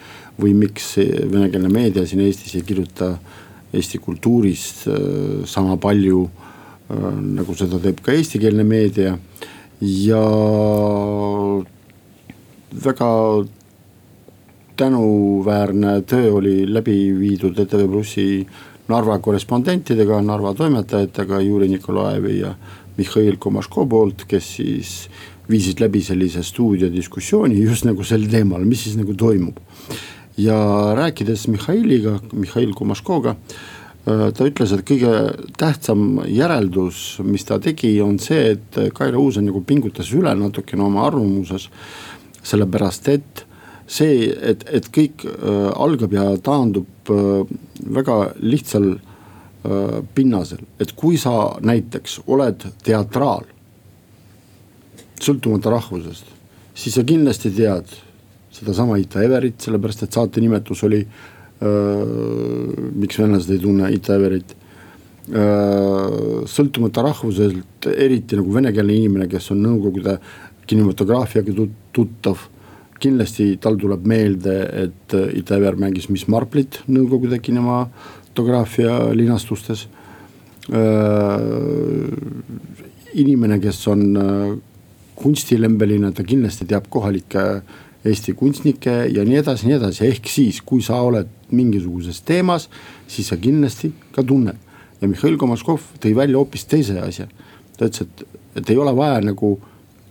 või 0.43 0.59
miks 0.59 0.97
venekeelne 0.99 1.71
meedia 1.71 2.03
siin 2.03 2.27
Eestis 2.27 2.59
ei 2.59 2.67
kirjuta 2.67 3.15
Eesti 3.71 4.03
kultuurist 4.03 4.89
sama 5.47 5.79
palju 5.79 6.27
nagu 6.89 7.55
seda 7.57 7.81
teeb 7.81 8.03
ka 8.05 8.13
eestikeelne 8.13 8.65
meedia 8.65 9.17
ja 9.81 10.23
väga 12.85 13.11
tänuväärne 14.77 16.01
töö 16.03 16.33
oli 16.33 16.75
läbi 16.75 17.15
viidud 17.19 17.59
ETV 17.59 17.87
Plussi 17.89 18.47
Narva 18.89 19.19
korrespondentidega, 19.19 20.21
Narva 20.23 20.55
toimetajatega, 20.55 21.41
Juri 21.41 21.69
Nikolajevi 21.69 22.41
ja 22.41 22.55
Mihhail 22.97 23.37
Komaško 23.39 23.87
poolt, 23.87 24.27
kes 24.29 24.57
siis 24.57 24.91
viisid 25.51 25.81
läbi 25.81 26.03
sellise 26.05 26.43
stuudiodiskussiooni 26.43 27.63
just 27.63 27.85
nagu 27.89 28.05
sel 28.05 28.27
teemal, 28.29 28.65
mis 28.65 28.85
siis 28.85 28.99
nagu 29.01 29.15
toimub. 29.15 29.57
ja 30.37 30.57
rääkides 30.97 31.49
Mihhailiga, 31.49 32.19
Mihhail 32.33 32.75
Komaškoga, 32.75 33.31
äh, 33.31 33.74
ta 34.05 34.45
ütles, 34.45 34.73
et 34.75 34.83
kõige 34.85 35.13
tähtsam 35.57 36.19
järeldus, 36.29 37.23
mis 37.25 37.47
ta 37.49 37.57
tegi, 37.63 37.95
on 38.05 38.19
see, 38.21 38.53
et 38.53 38.79
Kaire 38.93 39.17
Uusen 39.17 39.47
nagu 39.49 39.63
pingutas 39.65 40.11
üle 40.13 40.35
natukene 40.37 40.85
oma 40.85 41.07
arvamuses. 41.09 41.71
sellepärast, 42.45 43.09
et 43.09 43.47
see, 43.89 44.29
et, 44.29 44.67
et 44.69 44.91
kõik 44.93 45.25
äh, 45.25 45.71
algab 45.81 46.13
ja 46.13 46.27
taandub 46.37 47.09
äh, 47.09 47.47
väga 47.97 48.19
lihtsal 48.45 48.91
äh, 48.93 49.15
Äh, 49.65 50.03
pinnasel, 50.15 50.59
et 50.77 50.91
kui 50.93 51.17
sa 51.17 51.55
näiteks 51.65 52.19
oled 52.29 52.67
teatraal, 52.85 53.47
sõltumata 55.17 55.71
rahvusest, 55.73 56.27
siis 56.77 56.99
sa 56.99 57.05
kindlasti 57.09 57.49
tead 57.57 57.89
sedasama 58.53 58.99
Ita 59.01 59.23
Everit, 59.25 59.65
sellepärast 59.65 60.05
et 60.05 60.19
saate 60.19 60.43
nimetus 60.45 60.85
oli 60.85 61.01
äh,. 61.01 61.23
Miks 61.63 63.19
venelased 63.21 63.53
ei 63.55 63.61
tunne 63.63 63.91
Ita 63.95 64.17
Everit 64.19 64.57
äh,. 65.31 66.43
sõltumata 66.51 67.05
rahvuselt, 67.07 67.89
eriti 67.95 68.37
nagu 68.37 68.53
venekeelne 68.53 68.97
inimene, 68.99 69.29
kes 69.31 69.53
on 69.55 69.63
nõukogude 69.65 70.19
kinematograafiaga 70.67 71.55
tuttav 71.95 72.49
kindlasti 73.01 73.55
tal 73.61 73.77
tuleb 73.81 74.07
meelde, 74.09 74.55
et 74.85 75.17
Ita 75.41 75.59
Ever 75.59 75.77
mängis 75.81 76.09
Miss 76.13 76.29
Marplit 76.31 76.81
nõukogude 76.89 77.41
kinema 77.43 77.85
fotograafia 78.29 79.13
linastustes. 79.15 79.87
Äh, 80.75 81.41
inimene, 83.21 83.61
kes 83.63 83.83
on 83.93 84.05
äh, 84.17 84.55
kunstilembeline, 85.15 86.11
ta 86.17 86.25
kindlasti 86.27 86.67
teab 86.67 86.89
kohalikke 86.91 87.45
Eesti 88.05 88.35
kunstnikke 88.37 88.93
ja 89.09 89.25
nii 89.25 89.39
edasi, 89.41 89.69
nii 89.69 89.79
edasi, 89.79 90.05
ehk 90.11 90.29
siis, 90.29 90.61
kui 90.67 90.83
sa 90.85 90.99
oled 91.01 91.31
mingisuguses 91.57 92.21
teemas, 92.27 92.69
siis 93.09 93.31
sa 93.33 93.39
kindlasti 93.41 93.93
ka 94.13 94.23
tunned. 94.23 94.59
ja 95.01 95.09
Mihhail 95.09 95.37
Komaskov 95.37 95.83
tõi 96.01 96.15
välja 96.17 96.37
hoopis 96.39 96.65
teise 96.69 96.99
asja. 97.01 97.27
ta 97.79 97.87
ütles, 97.89 98.03
et, 98.03 98.41
et 98.57 98.71
ei 98.71 98.77
ole 98.77 98.93
vaja 98.97 99.21
nagu 99.25 99.57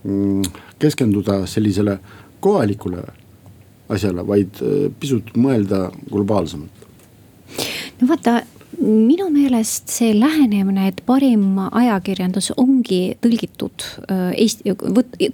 mm, 0.02 0.42
keskenduda 0.78 1.46
sellisele 1.46 1.98
kohalikule 2.40 3.04
asjale, 3.88 4.26
vaid 4.26 4.58
äh, 4.62 4.90
pisut 5.00 5.30
mõelda 5.36 5.90
globaalsemalt. 6.10 6.82
no 8.00 8.08
vaata 8.08 8.40
minu 8.80 9.28
meelest 9.30 9.92
see 9.92 10.16
lähenemine, 10.18 10.88
et 10.88 11.02
parim 11.06 11.60
ajakirjandus 11.70 12.50
ongi 12.56 13.14
tõlgitud 13.22 13.86
äh, 14.08 14.32
Eesti, 14.34 14.74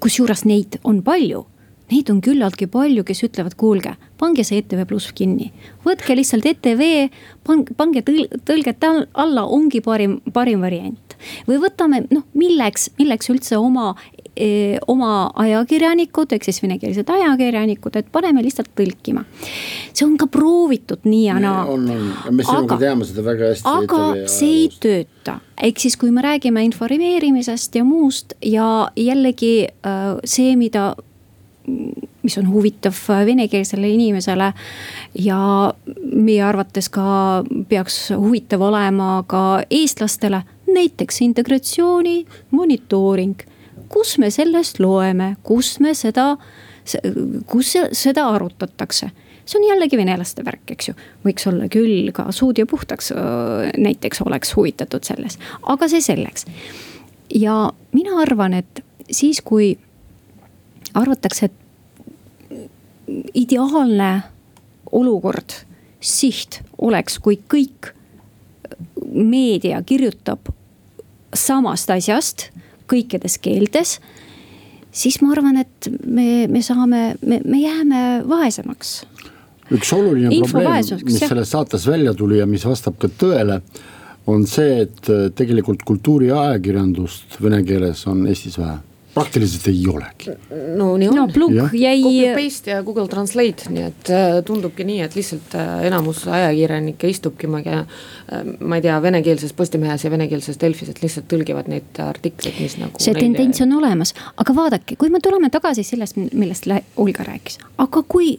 kusjuures 0.01 0.45
neid 0.45 0.77
on 0.85 1.01
palju 1.03 1.47
Neid 1.91 2.11
on 2.13 2.21
küllaltki 2.23 2.69
palju, 2.71 3.05
kes 3.07 3.25
ütlevad, 3.27 3.57
kuulge, 3.59 3.97
pange 4.21 4.45
see 4.47 4.61
ETV 4.63 4.87
Pluss 4.87 5.13
kinni. 5.17 5.51
võtke 5.85 6.15
lihtsalt 6.15 6.47
ETV, 6.47 7.11
pange, 7.47 7.75
pange 7.77 8.05
tõl-, 8.07 8.29
tõlget 8.47 8.87
alla, 8.87 9.45
ongi 9.45 9.83
parim, 9.83 10.21
parim 10.33 10.63
variant. 10.63 11.17
või 11.49 11.59
võtame, 11.61 12.05
noh, 12.11 12.25
milleks, 12.33 12.91
milleks 12.99 13.29
üldse 13.33 13.59
oma 13.59 13.95
eh, 14.37 14.79
oma 14.89 15.31
ajakirjanikud, 15.43 16.33
ehk 16.33 16.47
siis 16.47 16.63
venekeelsed 16.63 17.11
ajakirjanikud, 17.11 17.99
et 17.99 18.09
paneme 18.13 18.43
lihtsalt 18.45 18.71
tõlkima. 18.79 19.25
see 19.93 20.07
on 20.07 20.17
ka 20.21 20.31
proovitud 20.31 21.05
nii 21.05 21.27
ja 21.27 21.39
naa. 21.43 21.67
on, 21.67 21.89
on, 21.91 22.09
me 22.31 22.47
sinuga 22.47 22.79
teame 22.81 23.09
seda 23.09 23.27
väga 23.27 23.53
hästi. 23.53 23.69
aga 23.69 24.31
see 24.31 24.55
ei 24.63 24.73
tööta, 24.81 25.41
ehk 25.59 25.83
siis, 25.83 25.99
kui 26.01 26.15
me 26.15 26.23
räägime 26.25 26.65
informeerimisest 26.71 27.77
ja 27.77 27.85
muust 27.85 28.37
ja 28.43 28.91
jällegi 28.97 29.55
äh, 29.67 30.17
see, 30.25 30.57
mida 30.57 30.93
mis 32.23 32.39
on 32.39 32.49
huvitav 32.51 32.97
venekeelsele 33.27 33.89
inimesele. 33.89 34.53
ja 35.15 35.75
meie 36.13 36.43
arvates 36.43 36.89
ka 36.89 37.45
peaks 37.69 38.11
huvitav 38.11 38.63
olema 38.63 39.25
ka 39.27 39.63
eestlastele, 39.71 40.43
näiteks 40.75 41.21
integratsiooni 41.21 42.27
monitooring. 42.51 43.37
kus 43.89 44.19
me 44.19 44.31
sellest 44.31 44.81
loeme, 44.81 45.37
kus 45.43 45.81
me 45.81 45.95
seda, 45.95 46.37
kus 47.47 47.77
seda 47.93 48.29
arutatakse 48.29 49.11
see 49.51 49.59
on 49.59 49.67
jällegi 49.67 49.99
venelaste 49.99 50.45
värk, 50.47 50.71
eks 50.71 50.91
ju. 50.91 50.95
võiks 51.25 51.47
olla 51.51 51.67
küll 51.73 52.13
ka 52.15 52.29
suud 52.35 52.59
ja 52.59 52.67
puhtaks 52.71 53.13
näiteks 53.79 54.23
oleks 54.23 54.55
huvitatud 54.57 55.07
selles, 55.07 55.39
aga 55.63 55.89
see 55.91 56.01
selleks. 56.05 56.47
ja 57.35 57.73
mina 57.93 58.21
arvan, 58.23 58.55
et 58.55 58.85
siis, 59.11 59.41
kui 59.41 59.75
arvatakse, 60.95 61.51
et 61.51 61.60
ideaalne 63.35 64.11
olukord, 64.93 65.55
siht 66.01 66.61
oleks, 66.79 67.19
kui 67.23 67.39
kõik 67.51 67.93
meedia 69.11 69.81
kirjutab 69.87 70.51
samast 71.37 71.91
asjast 71.93 72.49
kõikides 72.91 73.39
keeltes. 73.43 73.99
siis 74.91 75.21
ma 75.23 75.33
arvan, 75.33 75.61
et 75.63 75.91
me, 76.05 76.47
me 76.51 76.63
saame, 76.63 77.15
me, 77.23 77.41
me 77.45 77.61
jääme 77.61 78.03
vaesemaks. 78.29 79.05
üks 79.71 79.93
oluline 79.95 80.43
probleem, 80.43 81.07
mis 81.07 81.23
selles 81.23 81.51
saates 81.51 81.87
välja 81.87 82.15
tuli 82.15 82.39
ja 82.39 82.47
mis 82.47 82.67
vastab 82.67 82.99
ka 82.99 83.09
tõele, 83.09 83.61
on 84.27 84.47
see, 84.47 84.83
et 84.87 85.11
tegelikult 85.35 85.83
kultuuriajakirjandust 85.87 87.41
vene 87.43 87.63
keeles 87.67 88.07
on 88.11 88.27
Eestis 88.27 88.59
vähe 88.59 88.79
praktiliselt 89.15 89.67
ei 89.69 89.83
olegi. 89.89 90.31
no 90.77 90.97
nii 90.97 91.09
on 91.09 91.17
no,. 91.17 91.27
plukk 91.35 91.75
jäi. 91.75 92.03
Copy 92.03 92.45
paste 92.45 92.71
ja 92.71 92.83
Google 92.83 93.09
Translate, 93.09 93.71
nii 93.73 93.85
et 93.89 94.11
äh, 94.15 94.39
tundubki 94.47 94.85
nii, 94.87 95.01
et 95.07 95.17
lihtsalt 95.19 95.55
äh, 95.59 95.85
enamus 95.89 96.23
ajakirjanikke 96.29 97.11
istubki, 97.11 97.51
ma 97.51 97.63
ei 97.63 97.67
tea. 97.67 97.81
Äh, 97.81 98.53
ma 98.61 98.79
ei 98.79 98.85
tea, 98.87 98.99
venekeelses 99.03 99.55
Postimehes 99.59 100.05
ja 100.05 100.13
venekeelses 100.13 100.61
Delfis, 100.61 100.93
et 100.93 101.03
lihtsalt 101.03 101.29
tõlgivad 101.33 101.71
neid 101.71 102.03
artikleid, 102.05 102.61
mis 102.63 102.79
nagu. 102.81 103.03
see 103.03 103.17
tendents 103.19 103.63
on 103.65 103.75
olemas, 103.81 104.15
aga 104.41 104.55
vaadake, 104.57 104.99
kui 105.01 105.11
me 105.11 105.23
tuleme 105.23 105.51
tagasi 105.51 105.85
sellest, 105.87 106.21
millest 106.33 106.69
Olga 107.01 107.25
rääkis, 107.27 107.59
aga 107.79 108.05
kui. 108.07 108.39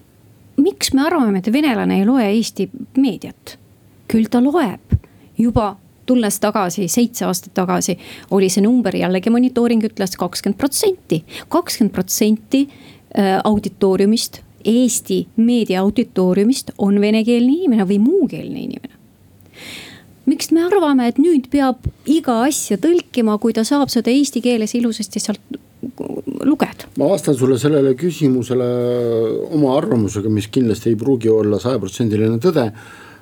miks 0.62 0.92
me 0.94 1.02
arvame, 1.08 1.40
et 1.40 1.48
venelane 1.54 2.00
ei 2.00 2.06
loe 2.06 2.26
Eesti 2.28 2.70
meediat? 2.98 3.58
küll 4.12 4.28
ta 4.28 4.42
loeb 4.44 4.98
juba 5.40 5.78
tulles 6.06 6.40
tagasi, 6.44 6.88
seitse 6.92 7.26
aastat 7.26 7.54
tagasi 7.58 7.98
oli 8.32 8.50
see 8.50 8.64
number 8.66 8.96
jällegi 8.96 9.34
monitooring 9.34 9.84
ütles 9.90 10.18
kakskümmend 10.20 10.60
protsenti, 10.60 11.24
kakskümmend 11.50 11.94
protsenti 11.96 12.66
äh, 12.68 13.38
auditooriumist. 13.44 14.42
Eesti 14.62 15.24
meedia 15.42 15.80
auditooriumist 15.82 16.76
on 16.78 17.00
venekeelne 17.02 17.50
inimene 17.50 17.88
või 17.90 17.98
muukeelne 17.98 18.60
inimene 18.62 19.00
miks 20.30 20.52
me 20.54 20.64
arvame, 20.68 21.08
et 21.10 21.20
nüüd 21.22 21.50
peab 21.52 21.88
iga 22.10 22.42
asja 22.46 22.78
tõlkima, 22.82 23.38
kui 23.42 23.56
ta 23.58 23.66
saab 23.68 23.90
seda 23.90 24.14
eesti 24.14 24.44
keeles 24.44 24.76
ilusasti 24.78 25.22
sealt 25.24 25.60
lugeda? 26.46 26.90
ma 26.98 27.10
vastan 27.10 27.36
sulle 27.38 27.58
sellele 27.60 27.96
küsimusele 27.98 28.68
oma 29.56 29.76
arvamusega, 29.78 30.30
mis 30.30 30.50
kindlasti 30.54 30.92
ei 30.92 31.00
pruugi 31.00 31.32
olla 31.34 31.60
sajaprotsendiline 31.62 32.38
tõde 32.44 32.68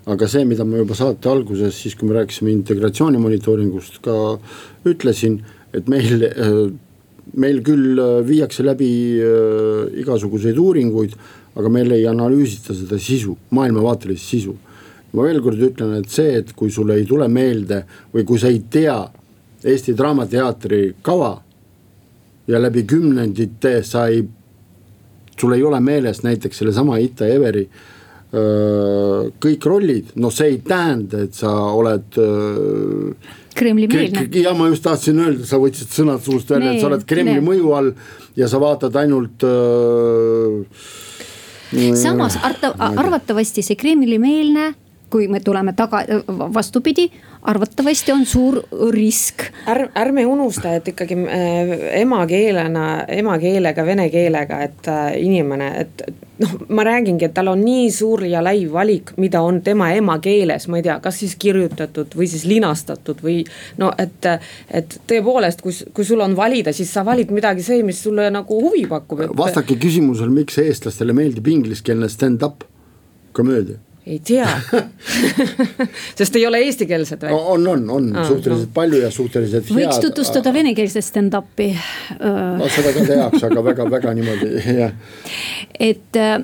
aga 0.06 0.28
see, 0.28 0.46
mida 0.46 0.64
ma 0.66 0.78
juba 0.80 0.96
saate 0.96 1.30
alguses, 1.30 1.76
siis 1.76 1.96
kui 1.98 2.08
me 2.08 2.16
rääkisime 2.20 2.52
integratsiooni 2.54 3.20
monitooringust 3.22 4.00
ka 4.06 4.14
ütlesin, 4.88 5.40
et 5.76 5.90
meil, 5.92 6.24
meil 7.40 7.60
küll 7.66 8.00
äh, 8.00 8.16
viiakse 8.26 8.66
läbi 8.66 8.90
äh, 9.20 10.00
igasuguseid 10.02 10.58
uuringuid, 10.58 11.18
aga 11.60 11.72
meil 11.74 11.92
ei 11.98 12.08
analüüsita 12.08 12.76
seda 12.78 13.00
sisu, 13.02 13.36
maailmavaatelist 13.56 14.34
sisu. 14.36 14.56
ma 15.10 15.24
veel 15.26 15.40
kord 15.42 15.58
ütlen, 15.58 15.96
et 15.98 16.12
see, 16.14 16.36
et 16.38 16.52
kui 16.54 16.70
sulle 16.70 16.94
ei 17.00 17.06
tule 17.10 17.26
meelde 17.34 17.80
või 18.14 18.28
kui 18.30 18.38
sa 18.38 18.48
ei 18.48 18.60
tea 18.70 19.00
Eesti 19.66 19.96
Draamateatri 19.98 20.82
kava 21.02 21.32
ja 22.48 22.60
läbi 22.62 22.84
kümnendite 22.86 23.80
sa 23.84 24.06
ei, 24.08 24.22
sul 25.34 25.56
ei 25.58 25.64
ole 25.66 25.80
meeles 25.82 26.22
näiteks 26.22 26.62
sellesama 26.62 27.00
Ita 27.02 27.26
Everi 27.26 27.66
äh, 27.66 27.99
kõik 28.30 29.66
rollid, 29.66 30.12
noh, 30.22 30.30
see 30.34 30.52
ei 30.54 30.58
tähenda, 30.62 31.24
et 31.26 31.34
sa 31.34 31.50
oled. 31.74 32.18
Kremli-meelne. 33.60 34.28
ja 34.40 34.54
ma 34.56 34.68
just 34.70 34.86
tahtsin 34.86 35.18
öelda, 35.20 35.48
sa 35.50 35.58
võtsid 35.60 35.90
sõnad 35.92 36.22
suust 36.24 36.52
välja, 36.54 36.76
et 36.76 36.84
sa 36.84 36.88
oled 36.92 37.02
Kremli 37.10 37.40
nee. 37.40 37.44
mõju 37.44 37.74
all 37.76 37.90
ja 38.38 38.48
sa 38.48 38.62
vaatad 38.62 38.96
ainult 39.02 39.44
äh,. 39.44 40.62
samas 41.98 42.38
arta, 42.46 42.72
arvatavasti 42.78 43.66
see 43.66 43.76
Kremli-meelne 43.82 44.70
kui 45.10 45.28
me 45.28 45.42
tuleme 45.44 45.74
taga, 45.74 46.04
vastupidi, 46.54 47.10
arvatavasti 47.42 48.12
on 48.12 48.26
suur 48.26 48.62
risk. 48.92 49.44
ärme, 49.68 49.90
ärme 49.96 50.26
unusta, 50.26 50.74
et 50.76 50.88
ikkagi 50.88 51.16
äh, 51.16 51.72
emakeelena, 52.02 53.06
emakeelega, 53.08 53.86
vene 53.86 54.10
keelega, 54.10 54.62
et 54.64 54.90
äh, 54.92 55.14
inimene, 55.24 55.70
et 55.80 56.04
noh, 56.40 56.56
ma 56.76 56.84
räägingi, 56.84 57.30
et 57.30 57.34
tal 57.34 57.52
on 57.52 57.64
nii 57.64 57.88
suur 57.96 58.26
ja 58.28 58.44
lai 58.44 58.66
valik, 58.72 59.14
mida 59.18 59.42
on 59.46 59.62
tema 59.64 59.92
emakeeles, 59.96 60.68
ma 60.68 60.80
ei 60.80 60.86
tea, 60.90 61.00
kas 61.04 61.22
siis 61.24 61.36
kirjutatud 61.40 62.16
või 62.20 62.30
siis 62.32 62.46
linastatud 62.50 63.24
või 63.24 63.42
no 63.78 63.92
et. 63.98 64.32
et 64.70 65.00
tõepoolest, 65.10 65.62
kui, 65.64 65.74
kui 65.94 66.06
sul 66.06 66.22
on 66.22 66.36
valida, 66.38 66.74
siis 66.76 66.92
sa 66.94 67.04
valid 67.06 67.32
midagi 67.34 67.64
see, 67.66 67.84
mis 67.88 68.02
sulle 68.04 68.30
nagu 68.34 68.62
huvi 68.62 68.86
pakub. 68.90 69.24
vastake 69.38 69.80
küsimusele, 69.80 70.32
miks 70.34 70.60
eestlastele 70.62 71.16
meeldib 71.16 71.48
ingliskeelne 71.48 72.10
stand-up 72.12 72.66
komöödia 73.34 73.80
ei 74.10 74.20
tea 74.26 74.48
sest 76.20 76.38
ei 76.40 76.46
ole 76.48 76.62
eestikeelsed 76.66 77.26
või? 77.26 77.40
on, 77.56 77.68
on, 77.74 77.86
on 77.98 78.10
ah, 78.16 78.28
suhteliselt 78.28 78.70
no. 78.70 78.76
palju 78.76 79.02
ja 79.04 79.12
suhteliselt 79.14 79.70
head. 79.70 79.80
võiks 79.80 80.02
tutvustada 80.04 80.54
venekeelset 80.56 81.06
stand-up'i 81.06 81.72
no 82.20 82.70
seda 82.74 82.94
ka 82.96 83.06
tehakse, 83.08 83.44
aga 83.50 83.66
väga-väga 83.72 84.16
niimoodi, 84.18 84.54
jah. 84.80 84.96
et 85.80 86.20
äh, 86.20 86.40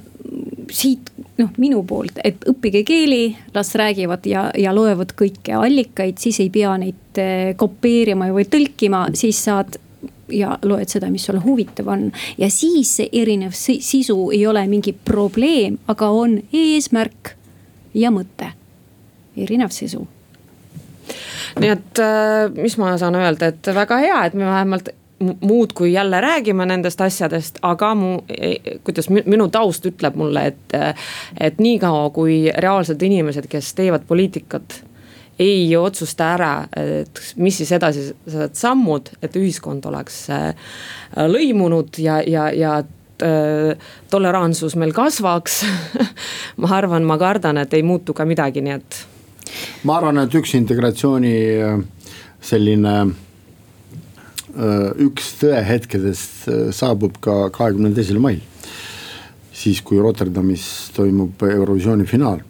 siit 0.71 1.12
noh, 1.39 1.49
minu 1.62 1.82
poolt, 1.88 2.19
et 2.23 2.45
õppige 2.49 2.84
keeli, 2.88 3.23
las 3.56 3.73
räägivad 3.78 4.28
ja, 4.30 4.47
ja 4.58 4.73
loevad 4.75 5.13
kõiki 5.17 5.56
allikaid, 5.58 6.19
siis 6.21 6.39
ei 6.43 6.51
pea 6.54 6.75
neid 6.82 7.21
kopeerima 7.59 8.30
või 8.36 8.47
tõlkima, 8.51 9.07
siis 9.18 9.41
saad 9.47 9.78
ja 10.32 10.55
loed 10.66 10.89
seda, 10.89 11.09
mis 11.13 11.26
sulle 11.28 11.41
huvitav 11.43 11.88
on. 11.93 12.11
ja 12.38 12.49
siis 12.49 12.95
see 12.97 13.09
erinev 13.13 13.53
sisu 13.53 14.18
ei 14.34 14.45
ole 14.47 14.66
mingi 14.68 14.95
probleem, 15.05 15.78
aga 15.88 16.09
on 16.09 16.39
eesmärk 16.53 17.36
ja 17.96 18.12
mõte, 18.14 18.52
erinev 19.38 19.74
sisu 19.74 20.06
nii 21.60 21.72
et 21.72 22.04
äh, 22.04 22.52
mis 22.56 22.78
ma 22.82 22.96
saan 23.00 23.16
öelda, 23.16 23.52
et 23.54 23.74
väga 23.76 23.98
hea, 24.04 24.22
et 24.28 24.34
me 24.36 24.48
vähemalt 24.48 24.89
muudkui 25.20 25.93
jälle 25.93 26.22
räägime 26.22 26.66
nendest 26.66 27.02
asjadest, 27.02 27.60
aga 27.62 27.93
mu, 27.96 28.18
e, 28.30 28.56
kuidas 28.84 29.08
minu 29.10 29.48
taust 29.48 29.86
ütleb 29.88 30.18
mulle, 30.20 30.48
et. 30.52 30.76
et 31.39 31.60
niikaua, 31.60 32.10
kui 32.10 32.52
reaalsed 32.58 33.02
inimesed, 33.02 33.48
kes 33.50 33.74
teevad 33.74 34.04
poliitikat 34.08 34.82
ei 35.39 35.76
otsusta 35.78 36.34
ära, 36.36 36.52
et 36.80 37.20
mis 37.36 37.58
siis 37.58 37.72
edasised 37.76 38.56
sammud, 38.56 39.10
et 39.24 39.36
ühiskond 39.36 39.84
oleks 39.88 40.22
lõimunud 41.16 42.00
ja, 42.00 42.22
ja, 42.24 42.46
ja 42.56 42.78
tolerantsus 44.11 44.76
meil 44.78 44.93
kasvaks 44.95 45.61
ma 46.61 46.71
arvan, 46.78 47.05
ma 47.07 47.17
kardan, 47.21 47.57
et 47.63 47.73
ei 47.73 47.84
muutu 47.86 48.13
ka 48.13 48.26
midagi, 48.28 48.61
nii 48.61 48.76
et. 48.76 48.99
ma 49.88 49.99
arvan, 49.99 50.23
et 50.26 50.36
üks 50.38 50.55
integratsiooni 50.59 51.36
selline 52.45 52.97
üks 55.03 55.34
tõehetkedest 55.41 56.45
saabub 56.78 57.17
ka 57.23 57.49
kahekümne 57.55 57.91
teisel 57.97 58.21
mail 58.23 58.43
siis 59.55 59.82
kui 59.86 59.99
Rotterdamis 60.01 60.65
toimub 60.95 61.43
Eurovisiooni 61.47 62.05
finaal. 62.09 62.41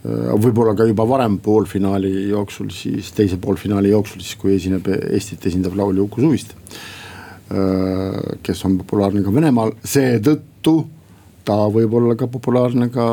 Äh, 0.00 0.30
võib-olla 0.40 0.74
ka 0.76 0.86
juba 0.88 1.06
varem 1.08 1.38
poolfinaali 1.42 2.30
jooksul, 2.30 2.70
siis 2.74 3.12
teise 3.16 3.38
poolfinaali 3.40 3.92
jooksul, 3.92 4.22
siis 4.24 4.38
kui 4.40 4.56
esineb 4.56 4.88
Eestit 5.10 5.46
esindav 5.50 5.76
laulja 5.78 6.06
Uku 6.06 6.24
Suviste. 6.24 6.56
Äh, 7.50 8.38
kes 8.46 8.64
on 8.68 8.78
populaarne 8.78 9.24
ka 9.26 9.34
Venemaal, 9.34 9.74
seetõttu 9.82 10.76
ta 11.44 11.56
võib 11.72 11.94
olla 11.98 12.14
ka 12.20 12.28
populaarne 12.30 12.90
ka 12.92 13.06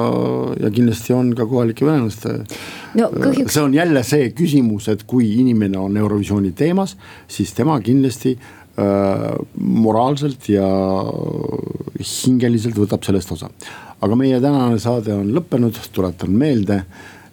ja 0.60 0.70
kindlasti 0.74 1.16
on 1.16 1.32
ka 1.34 1.48
kohalike 1.48 1.86
venelaste 1.88 2.34
no,. 2.36 3.08
Äh, 3.08 3.18
kahjuks... 3.24 3.56
see 3.56 3.64
on 3.64 3.74
jälle 3.74 4.04
see 4.06 4.30
küsimus, 4.38 4.92
et 4.94 5.08
kui 5.10 5.32
inimene 5.40 5.80
on 5.82 5.98
Eurovisiooni 5.98 6.52
teemas, 6.58 6.98
siis 7.32 7.56
tema 7.58 7.80
kindlasti 7.82 8.36
Äh, 8.78 9.36
moraalselt 9.58 10.52
ja 10.54 10.66
hingeliselt 11.98 12.76
võtab 12.78 13.02
sellest 13.08 13.32
osa. 13.34 13.48
aga 14.06 14.16
meie 14.20 14.38
tänane 14.38 14.78
saade 14.78 15.16
on 15.16 15.32
lõppenud, 15.34 15.80
tuletan 15.96 16.36
meelde, 16.38 16.84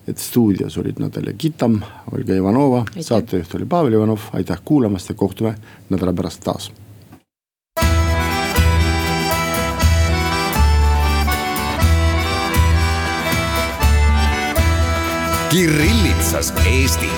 et 0.08 0.16
stuudios 0.16 0.78
olid 0.80 1.02
Natalja 1.04 1.34
Kitam, 1.36 1.82
Olga 2.12 2.38
Ivanova, 2.38 2.80
saatejuht 2.96 3.58
oli 3.58 3.68
Pavel 3.68 3.98
Ivanov, 3.98 4.30
aitäh 4.32 4.62
kuulamast 4.64 5.12
ja 5.12 5.18
kohtume 5.20 5.52
nädala 5.90 6.16
pärast 6.16 6.40
taas. 6.48 6.70
Kirillitsas 15.54 16.52
Eesti 16.66 17.08